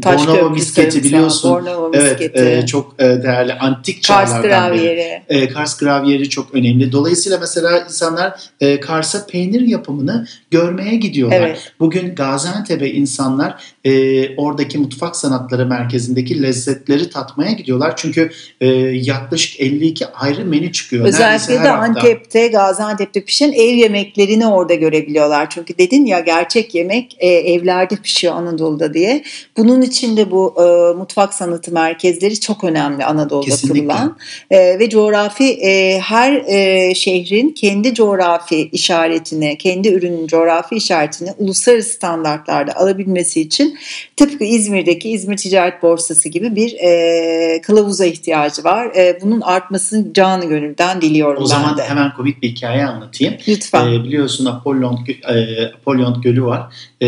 Bornova 0.03 0.49
misketi 0.49 1.03
biliyorsun. 1.03 1.51
Bornova 1.51 1.91
evet, 1.93 2.37
e, 2.37 2.65
çok 2.65 2.95
e, 2.99 3.03
değerli 3.03 3.53
antik 3.53 4.07
Kars 4.07 4.29
çağlardan 4.29 4.73
beri. 4.73 5.21
E, 5.29 5.49
Kars 5.49 5.77
gravyeri 5.77 6.29
çok 6.29 6.53
önemli. 6.53 6.91
Dolayısıyla 6.91 7.37
mesela 7.39 7.79
insanlar 7.79 8.39
e, 8.61 8.79
Kars'a 8.79 9.25
peynir 9.25 9.61
yapımını 9.61 10.27
görmeye 10.51 10.95
gidiyorlar. 10.95 11.39
Evet. 11.39 11.73
Bugün 11.79 12.15
Gaziantep'e 12.15 12.91
insanlar 12.91 13.74
e, 13.85 14.35
oradaki 14.35 14.77
mutfak 14.77 15.15
sanatları 15.15 15.65
merkezindeki 15.65 16.43
lezzetleri 16.43 17.09
tatmaya 17.09 17.51
gidiyorlar. 17.51 17.93
Çünkü 17.95 18.31
e, 18.61 18.67
yaklaşık 18.93 19.61
52 19.61 20.07
ayrı 20.07 20.45
menü 20.45 20.71
çıkıyor. 20.71 21.05
Özellikle 21.05 21.63
de 21.63 21.71
Antep'te, 21.71 22.47
Gaziantep'te 22.47 23.21
pişen 23.21 23.51
ev 23.51 23.73
yemeklerini 23.73 24.47
orada 24.47 24.73
görebiliyorlar. 24.73 25.49
Çünkü 25.49 25.77
dedin 25.77 26.05
ya 26.05 26.19
gerçek 26.19 26.75
yemek 26.75 27.17
e, 27.19 27.27
evlerde 27.27 27.95
pişiyor 27.95 28.35
Anadolu'da 28.35 28.93
diye. 28.93 29.23
Bunun 29.57 29.81
için 29.81 30.17
de 30.17 30.31
bu 30.31 30.55
e, 30.57 30.97
mutfak 30.97 31.33
sanatı 31.33 31.71
merkezleri 31.71 32.39
çok 32.39 32.63
önemli 32.63 33.05
Anadolu'da 33.05 33.45
Kesinlikle. 33.45 33.79
kurulan. 33.79 34.17
E, 34.51 34.79
ve 34.79 34.89
coğrafi 34.89 35.43
e, 35.43 35.99
her 35.99 36.33
e, 36.33 36.95
şehrin 36.95 37.49
kendi 37.49 37.93
coğrafi 37.93 38.69
işaretini, 38.71 39.57
kendi 39.57 39.89
ürünün 39.89 40.27
coğrafi 40.27 40.75
işaretini 40.75 41.29
uluslararası 41.37 41.89
standartlarda 41.89 42.75
alabilmesi 42.75 43.41
için 43.41 43.74
tıpkı 44.17 44.43
İzmir'deki 44.43 45.09
İzmir 45.11 45.37
Ticaret 45.37 45.83
Borsası 45.83 46.29
gibi 46.29 46.55
bir 46.55 46.73
e, 46.73 47.61
kılavuza 47.61 48.05
ihtiyacı 48.05 48.63
var. 48.63 48.85
E, 48.95 49.19
bunun 49.21 49.41
artmasını 49.41 50.13
canı 50.13 50.45
gönülden 50.45 51.01
diliyorum 51.01 51.43
o 51.43 51.45
zaman 51.45 51.77
de. 51.77 51.83
hemen 51.83 52.13
komik 52.13 52.41
bir 52.41 52.49
hikaye 52.49 52.85
anlatayım. 52.85 53.33
Lütfen. 53.47 53.87
E, 53.93 54.03
biliyorsun 54.03 54.45
Apollon, 54.45 54.99
e, 55.27 55.65
Apollon 55.65 56.21
Gölü 56.21 56.43
var 56.45 56.61
e, 57.01 57.07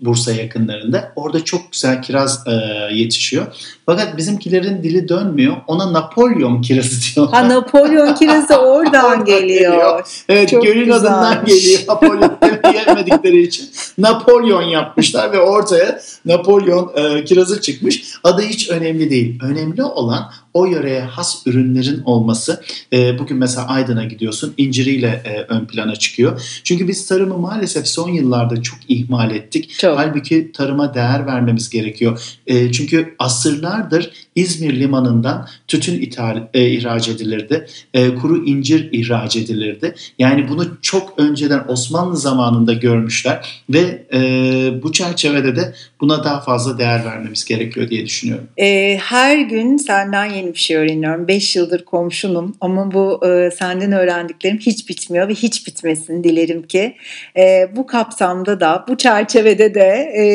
Bursa 0.00 0.32
yakınlarında. 0.32 1.12
Orada 1.16 1.44
çok 1.44 1.72
güzel 1.72 2.02
kiraz 2.02 2.44
e, 2.46 2.52
yetişiyor. 2.94 3.46
Fakat 3.86 4.16
bizimkilerin 4.16 4.82
dili 4.82 5.08
dönmüyor. 5.08 5.56
Ona 5.66 5.92
Napolyon 5.92 6.62
kirazı 6.62 7.14
diyorlar. 7.14 7.42
Ha 7.42 7.48
Napolyon 7.48 8.14
kirazı 8.14 8.56
oradan 8.56 9.24
geliyor. 9.24 9.46
geliyor. 9.72 10.06
Evet 10.28 10.48
Çok 10.48 10.62
gölün 10.64 10.84
güzelmiş. 10.84 11.02
adından 11.08 11.44
geliyor. 11.44 11.80
Napolyon 11.88 12.36
yemedikleri 12.74 13.42
için 13.42 13.68
Napolyon 13.98 14.62
yapmışlar 14.62 15.32
ve 15.32 15.40
ortaya 15.40 16.00
Napolyon 16.24 16.92
e, 16.96 17.24
kirazı 17.24 17.60
çıkmış. 17.60 18.02
Adı 18.24 18.42
hiç 18.42 18.70
önemli 18.70 19.10
değil. 19.10 19.38
Önemli 19.42 19.84
olan 19.84 20.30
o 20.56 20.66
yöreye 20.66 21.00
has 21.00 21.46
ürünlerin 21.46 22.02
olması. 22.04 22.62
E, 22.92 23.18
bugün 23.18 23.36
mesela 23.36 23.66
Aydın'a 23.66 24.04
gidiyorsun 24.04 24.54
inciriyle 24.56 25.22
e, 25.24 25.40
ön 25.52 25.64
plana 25.66 25.96
çıkıyor. 25.96 26.60
Çünkü 26.64 26.88
biz 26.88 27.06
tarımı 27.06 27.38
maalesef 27.38 27.86
son 27.86 28.10
yıllarda 28.10 28.62
çok 28.62 28.78
ihmal 28.88 29.30
ettik. 29.30 29.78
Çok. 29.78 29.98
Halbuki 29.98 30.52
tarıma 30.52 30.94
değer 30.94 31.26
vermemiz 31.26 31.70
gerekiyor. 31.70 32.36
E, 32.46 32.72
çünkü 32.72 33.14
asırlardır 33.18 34.10
İzmir 34.36 34.80
limanından 34.80 35.48
tütün 35.68 36.00
ithal, 36.00 36.42
e, 36.54 36.70
ihraç 36.70 37.08
edilirdi. 37.08 37.66
E, 37.94 38.14
kuru 38.14 38.46
incir 38.46 38.88
ihraç 38.92 39.36
edilirdi. 39.36 39.94
Yani 40.18 40.48
bunu 40.48 40.66
çok 40.82 41.14
önceden 41.16 41.64
Osmanlı 41.68 42.16
zamanında 42.16 42.72
görmüşler 42.72 43.62
ve 43.70 44.06
e, 44.12 44.82
bu 44.82 44.92
çerçevede 44.92 45.56
de 45.56 45.74
buna 46.00 46.24
daha 46.24 46.40
fazla 46.40 46.78
değer 46.78 47.04
vermemiz 47.04 47.44
gerekiyor 47.44 47.88
diye 47.88 48.06
düşünüyorum. 48.06 48.48
E, 48.56 48.98
her 49.02 49.38
gün 49.38 49.76
senden 49.76 50.26
yeni 50.26 50.45
bir 50.52 50.58
şey 50.58 50.76
öğreniyorum. 50.76 51.28
5 51.28 51.56
yıldır 51.56 51.84
komşunum 51.84 52.56
ama 52.60 52.92
bu 52.92 53.26
e, 53.26 53.50
senden 53.50 53.92
öğrendiklerim 53.92 54.58
hiç 54.58 54.88
bitmiyor 54.88 55.28
ve 55.28 55.34
hiç 55.34 55.66
bitmesin 55.66 56.24
dilerim 56.24 56.62
ki. 56.62 56.96
E, 57.36 57.68
bu 57.76 57.86
kapsamda 57.86 58.60
da 58.60 58.84
bu 58.88 58.96
çerçevede 58.96 59.74
de 59.74 59.88
e, 60.16 60.26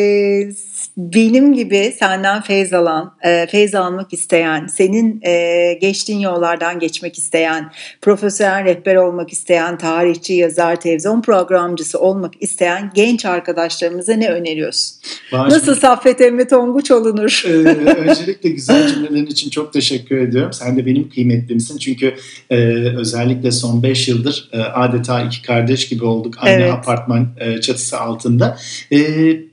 benim 0.97 1.53
gibi 1.53 1.93
senden 1.99 2.41
feyz 2.41 2.73
alan, 2.73 3.13
e, 3.23 3.47
feyz 3.51 3.75
almak 3.75 4.13
isteyen, 4.13 4.67
senin 4.67 5.21
e, 5.25 5.73
geçtiğin 5.81 6.19
yollardan 6.19 6.79
geçmek 6.79 7.17
isteyen, 7.17 7.71
profesyonel 8.01 8.65
rehber 8.65 8.95
olmak 8.95 9.33
isteyen, 9.33 9.77
tarihçi, 9.77 10.33
yazar, 10.33 10.81
televizyon 10.81 11.21
programcısı 11.21 11.99
olmak 11.99 12.33
isteyen 12.39 12.91
genç 12.95 13.25
arkadaşlarımıza 13.25 14.13
ne 14.13 14.29
öneriyorsun? 14.29 14.97
Bağış 15.31 15.53
Nasıl 15.53 15.75
Saffet 15.75 16.21
Emre 16.21 16.47
Tonguç 16.47 16.91
olunur? 16.91 17.43
ee, 17.45 17.49
öncelikle 17.85 18.49
güzel 18.49 18.87
cümlelerin 18.87 19.25
için 19.25 19.49
çok 19.49 19.73
teşekkür 19.73 20.17
ediyorum. 20.17 20.53
Sen 20.53 20.77
de 20.77 20.85
benim 20.85 21.09
kıymetlimsin 21.09 21.77
çünkü 21.77 22.15
e, 22.49 22.57
özellikle 22.97 23.51
son 23.51 23.83
5 23.83 24.07
yıldır 24.07 24.49
e, 24.51 24.57
adeta 24.61 25.21
iki 25.21 25.41
kardeş 25.41 25.89
gibi 25.89 26.05
olduk 26.05 26.35
aynı 26.37 26.61
evet. 26.61 26.73
apartman 26.73 27.27
e, 27.39 27.61
çatısı 27.61 27.99
altında. 27.99 28.57
E, 28.91 28.99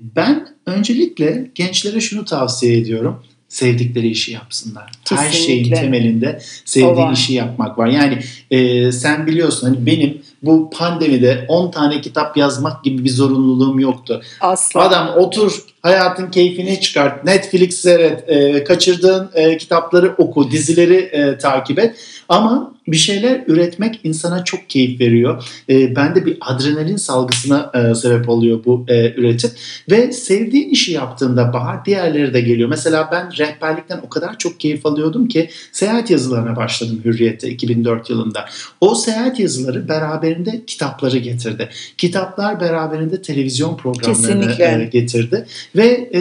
ben 0.00 0.57
Öncelikle 0.68 1.50
gençlere 1.54 2.00
şunu 2.00 2.24
tavsiye 2.24 2.78
ediyorum. 2.78 3.22
Sevdikleri 3.48 4.08
işi 4.08 4.32
yapsınlar. 4.32 4.92
Kesinlikle. 5.04 5.28
Her 5.28 5.32
şeyin 5.32 5.74
temelinde 5.74 6.40
sevdiğin 6.64 7.10
işi 7.10 7.32
yapmak 7.32 7.78
var. 7.78 7.86
Yani 7.86 8.18
e, 8.50 8.92
sen 8.92 9.26
biliyorsun 9.26 9.66
hani 9.66 9.86
benim 9.86 10.22
bu 10.42 10.70
pandemide 10.70 11.44
10 11.48 11.70
tane 11.70 12.00
kitap 12.00 12.36
yazmak 12.36 12.84
gibi 12.84 13.04
bir 13.04 13.10
zorunluluğum 13.10 13.80
yoktu. 13.80 14.22
Asla. 14.40 14.80
Adam 14.80 15.08
otur 15.16 15.64
hayatın 15.82 16.30
keyfini 16.30 16.80
çıkart, 16.80 17.24
Netflix 17.24 17.80
seyret, 17.80 18.28
e, 18.28 18.64
kaçırdığın 18.64 19.30
e, 19.34 19.56
kitapları 19.56 20.14
oku, 20.18 20.50
dizileri 20.50 20.96
e, 20.96 21.38
takip 21.38 21.78
et. 21.78 21.96
Ama 22.28 22.74
bir 22.88 22.96
şeyler 22.96 23.44
üretmek 23.46 24.00
insana 24.04 24.44
çok 24.44 24.70
keyif 24.70 25.00
veriyor. 25.00 25.44
E, 25.68 25.96
bende 25.96 26.26
bir 26.26 26.38
adrenalin 26.40 26.96
salgısına 26.96 27.72
e, 27.74 27.94
sebep 27.94 28.28
oluyor 28.28 28.64
bu 28.64 28.84
e, 28.88 29.14
üretim. 29.14 29.50
Ve 29.90 30.12
sevdiğin 30.12 30.70
işi 30.70 30.92
yaptığında 30.92 31.52
bahar 31.52 31.84
diğerleri 31.84 32.34
de 32.34 32.40
geliyor. 32.40 32.68
Mesela 32.68 33.08
ben 33.12 33.38
rehberlikten 33.38 34.00
o 34.06 34.08
kadar 34.08 34.38
çok 34.38 34.60
keyif 34.60 34.86
alıyordum 34.86 35.28
ki 35.28 35.50
seyahat 35.72 36.10
yazılarına 36.10 36.56
başladım 36.56 37.00
Hürriyet'te 37.04 37.48
2004 37.48 38.10
yılında. 38.10 38.44
O 38.80 38.94
seyahat 38.94 39.40
yazıları 39.40 39.88
beraberinde 39.88 40.62
kitapları 40.66 41.18
getirdi. 41.18 41.68
Kitaplar 41.98 42.60
beraberinde 42.60 43.22
televizyon 43.22 43.76
programlarını 43.76 44.40
Kesinlikle. 44.40 44.82
e, 44.82 44.84
getirdi. 44.84 45.46
Ve 45.76 46.10
e, 46.14 46.20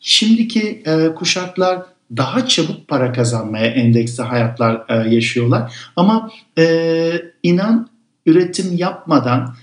şimdiki 0.00 0.82
e, 0.86 1.14
kuşaklar 1.14 1.82
daha 2.16 2.46
çabuk 2.48 2.88
para 2.88 3.12
kazanmaya 3.12 3.66
endeksli 3.66 4.22
hayatlar 4.22 4.84
e, 4.88 5.14
yaşıyorlar. 5.14 5.72
Ama 5.96 6.30
e, 6.58 7.22
inan 7.42 7.88
üretim 8.26 8.76
yapmadan 8.76 9.54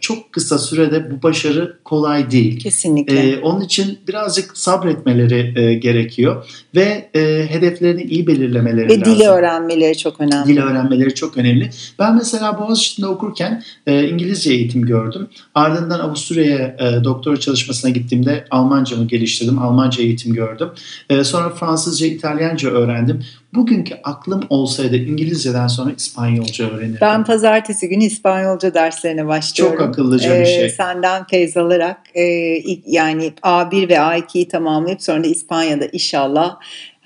çok 0.00 0.32
kısa 0.32 0.58
sürede 0.58 1.10
bu 1.10 1.22
başarı 1.22 1.78
kolay 1.84 2.30
değil. 2.30 2.60
Kesinlikle. 2.60 3.30
E, 3.30 3.40
onun 3.40 3.60
için 3.60 3.98
birazcık 4.08 4.58
sabretmeleri 4.58 5.60
e, 5.60 5.74
gerekiyor 5.74 6.44
ve 6.74 7.10
e, 7.14 7.46
hedeflerini 7.50 8.02
iyi 8.02 8.26
belirlemeleri 8.26 8.88
Ve 8.88 9.00
lazım. 9.00 9.14
dili 9.14 9.28
öğrenmeleri 9.28 9.98
çok 9.98 10.20
önemli. 10.20 10.46
Dil 10.48 10.58
öğrenmeleri 10.62 11.14
çok 11.14 11.36
önemli. 11.36 11.70
Ben 11.98 12.14
mesela 12.16 12.58
Boğaziçi'nde 12.58 13.06
okurken 13.06 13.62
e, 13.86 14.08
İngilizce 14.08 14.52
eğitim 14.52 14.82
gördüm. 14.82 15.28
Ardından 15.54 16.00
Avusturya'ya 16.00 16.76
e, 16.78 17.04
doktora 17.04 17.40
çalışmasına 17.40 17.90
gittiğimde 17.90 18.44
Almancamı 18.50 19.04
geliştirdim. 19.06 19.58
Almanca 19.58 20.02
eğitim 20.02 20.34
gördüm. 20.34 20.68
E, 21.10 21.24
sonra 21.24 21.50
Fransızca, 21.50 22.06
İtalyanca 22.06 22.70
öğrendim. 22.70 23.20
Bugünkü 23.54 23.94
aklım 24.04 24.42
olsaydı 24.50 24.96
İngilizceden 24.96 25.66
sonra 25.66 25.90
İspanyolca 25.96 26.70
öğrenirdim. 26.70 26.98
Ben 27.00 27.24
pazartesi 27.24 27.88
günü 27.88 28.04
İspanyolca 28.04 28.74
derslerine 28.74 29.26
başlıyorum. 29.26 29.78
Çok 29.78 29.88
akıllıca 29.88 30.34
bir 30.34 30.40
Ee, 30.40 30.46
şey. 30.46 30.70
Senden 30.70 31.26
feyz 31.26 31.56
alarak 31.56 32.00
e, 32.14 32.22
yani 32.86 33.32
A1 33.42 33.88
ve 33.88 33.94
A2'yi 33.94 34.48
tamamlayıp 34.48 35.02
sonra 35.02 35.24
da 35.24 35.26
İspanya'da 35.26 35.86
inşallah 35.92 36.56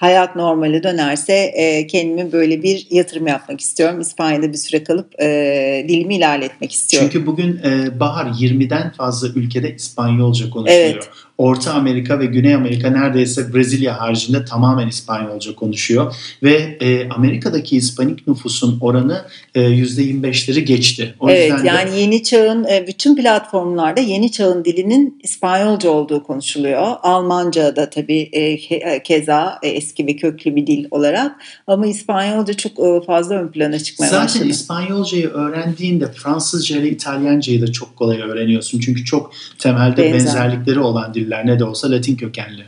hayat 0.00 0.37
normale 0.37 0.83
dönerse 0.83 1.33
e, 1.33 1.87
kendime 1.87 2.33
böyle 2.33 2.62
bir 2.62 2.87
yatırım 2.90 3.26
yapmak 3.26 3.61
istiyorum. 3.61 4.00
İspanya'da 4.00 4.53
bir 4.53 4.57
süre 4.59 4.85
kalıp 4.85 5.20
e, 5.22 5.85
dilimi 5.88 6.16
ilerletmek 6.16 6.72
istiyorum. 6.72 7.09
Çünkü 7.12 7.26
bugün 7.26 7.61
e, 7.64 8.00
Bahar 8.00 8.26
20'den 8.26 8.92
fazla 8.92 9.29
ülkede 9.29 9.74
İspanyolca 9.74 10.50
konuşuluyor. 10.50 10.85
Evet. 10.85 11.09
Orta 11.40 11.74
Amerika 11.74 12.20
ve 12.20 12.26
Güney 12.26 12.55
Amerika 12.55 12.90
neredeyse 12.90 13.55
Brezilya 13.55 14.00
haricinde 14.00 14.44
tamamen 14.44 14.88
İspanyolca 14.88 15.55
konuşuyor. 15.55 16.14
Ve 16.42 16.76
e, 16.81 17.09
Amerika'daki 17.09 17.76
Hispanik 17.76 18.26
nüfusun 18.29 18.79
oranı 18.81 19.24
e, 19.55 19.61
%25'leri 19.61 20.61
geçti. 20.61 21.14
O 21.20 21.31
evet 21.31 21.50
yüzden 21.53 21.64
de 21.64 21.68
yani 21.68 22.00
yeni 22.00 22.22
çağın 22.22 22.64
e, 22.64 22.87
bütün 22.87 23.16
platformlarda 23.16 24.00
yeni 24.00 24.33
çağın 24.33 24.64
dilinin 24.64 25.18
İspanyolca 25.22 25.90
olduğu 25.90 26.22
konuşuluyor. 26.22 26.96
Almanca 27.03 27.76
da 27.76 27.90
tabii 27.90 28.29
e, 28.33 28.40
e, 28.40 29.03
keza 29.03 29.59
e, 29.62 29.68
eski 29.68 30.07
ve 30.07 30.16
köklü 30.16 30.57
bir 30.57 30.66
dil 30.66 30.85
olarak 30.90 31.37
ama 31.66 31.87
İspanyolca 31.87 32.55
çok 32.55 32.72
e, 32.81 33.07
fazla 33.07 33.35
ön 33.35 33.48
plana 33.48 33.79
çıkmaya 33.79 34.09
zaten 34.09 34.26
başladı. 34.26 34.44
İspanyolcayı 34.44 35.29
öğrendiğinde 35.29 36.12
Fransızca 36.12 36.76
ile 36.76 36.90
İtalyancayı 36.90 37.62
da 37.62 37.72
çok 37.72 37.96
kolay 37.96 38.20
öğreniyorsun. 38.20 38.81
Çünkü 38.81 39.05
çok 39.05 39.33
temelde 39.59 39.96
Benzer. 39.96 40.18
benzerlikleri 40.18 40.81
olan 40.81 41.14
diller 41.14 41.30
ne 41.38 41.59
de 41.59 41.64
olsa 41.64 41.90
Latin 41.90 42.16
kökenli. 42.16 42.64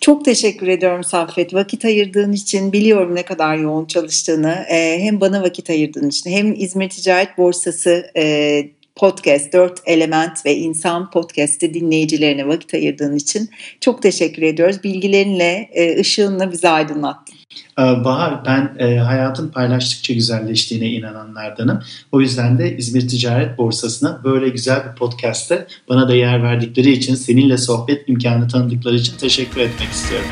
Çok 0.00 0.24
teşekkür 0.24 0.68
ediyorum 0.68 1.04
Saffet. 1.04 1.54
Vakit 1.54 1.84
ayırdığın 1.84 2.32
için 2.32 2.72
biliyorum 2.72 3.14
ne 3.14 3.22
kadar 3.22 3.56
yoğun 3.56 3.84
çalıştığını. 3.84 4.64
Ee, 4.70 4.98
hem 5.00 5.20
bana 5.20 5.42
vakit 5.42 5.70
ayırdığın 5.70 6.08
için 6.08 6.30
hem 6.30 6.54
İzmir 6.54 6.88
Ticaret 6.88 7.38
Borsası 7.38 8.10
e, 8.16 8.62
podcast 8.96 9.52
4 9.52 9.80
Element 9.86 10.46
ve 10.46 10.56
İnsan 10.56 11.10
Podcast'te 11.10 11.74
dinleyicilerine 11.74 12.48
vakit 12.48 12.74
ayırdığın 12.74 13.16
için 13.16 13.50
çok 13.80 14.02
teşekkür 14.02 14.42
ediyoruz. 14.42 14.84
Bilgilerinle, 14.84 15.70
e, 15.72 16.00
ışığınla 16.00 16.52
bizi 16.52 16.68
aydınlattın. 16.68 17.39
Ee, 17.78 17.82
Bahar 17.82 18.44
ben 18.44 18.76
e, 18.78 18.96
hayatın 18.98 19.48
paylaştıkça 19.48 20.14
güzelleştiğine 20.14 20.86
inananlardanım. 20.86 21.82
O 22.12 22.20
yüzden 22.20 22.58
de 22.58 22.76
İzmir 22.76 23.08
Ticaret 23.08 23.58
Borsası'na 23.58 24.20
böyle 24.24 24.48
güzel 24.48 24.82
bir 24.90 24.96
podcast'te 24.96 25.66
bana 25.88 26.08
da 26.08 26.14
yer 26.14 26.42
verdikleri 26.42 26.92
için 26.92 27.14
seninle 27.14 27.58
sohbet 27.58 28.08
imkanı 28.08 28.48
tanıdıkları 28.48 28.96
için 28.96 29.16
teşekkür 29.16 29.60
etmek 29.60 29.88
istiyorum. 29.88 30.28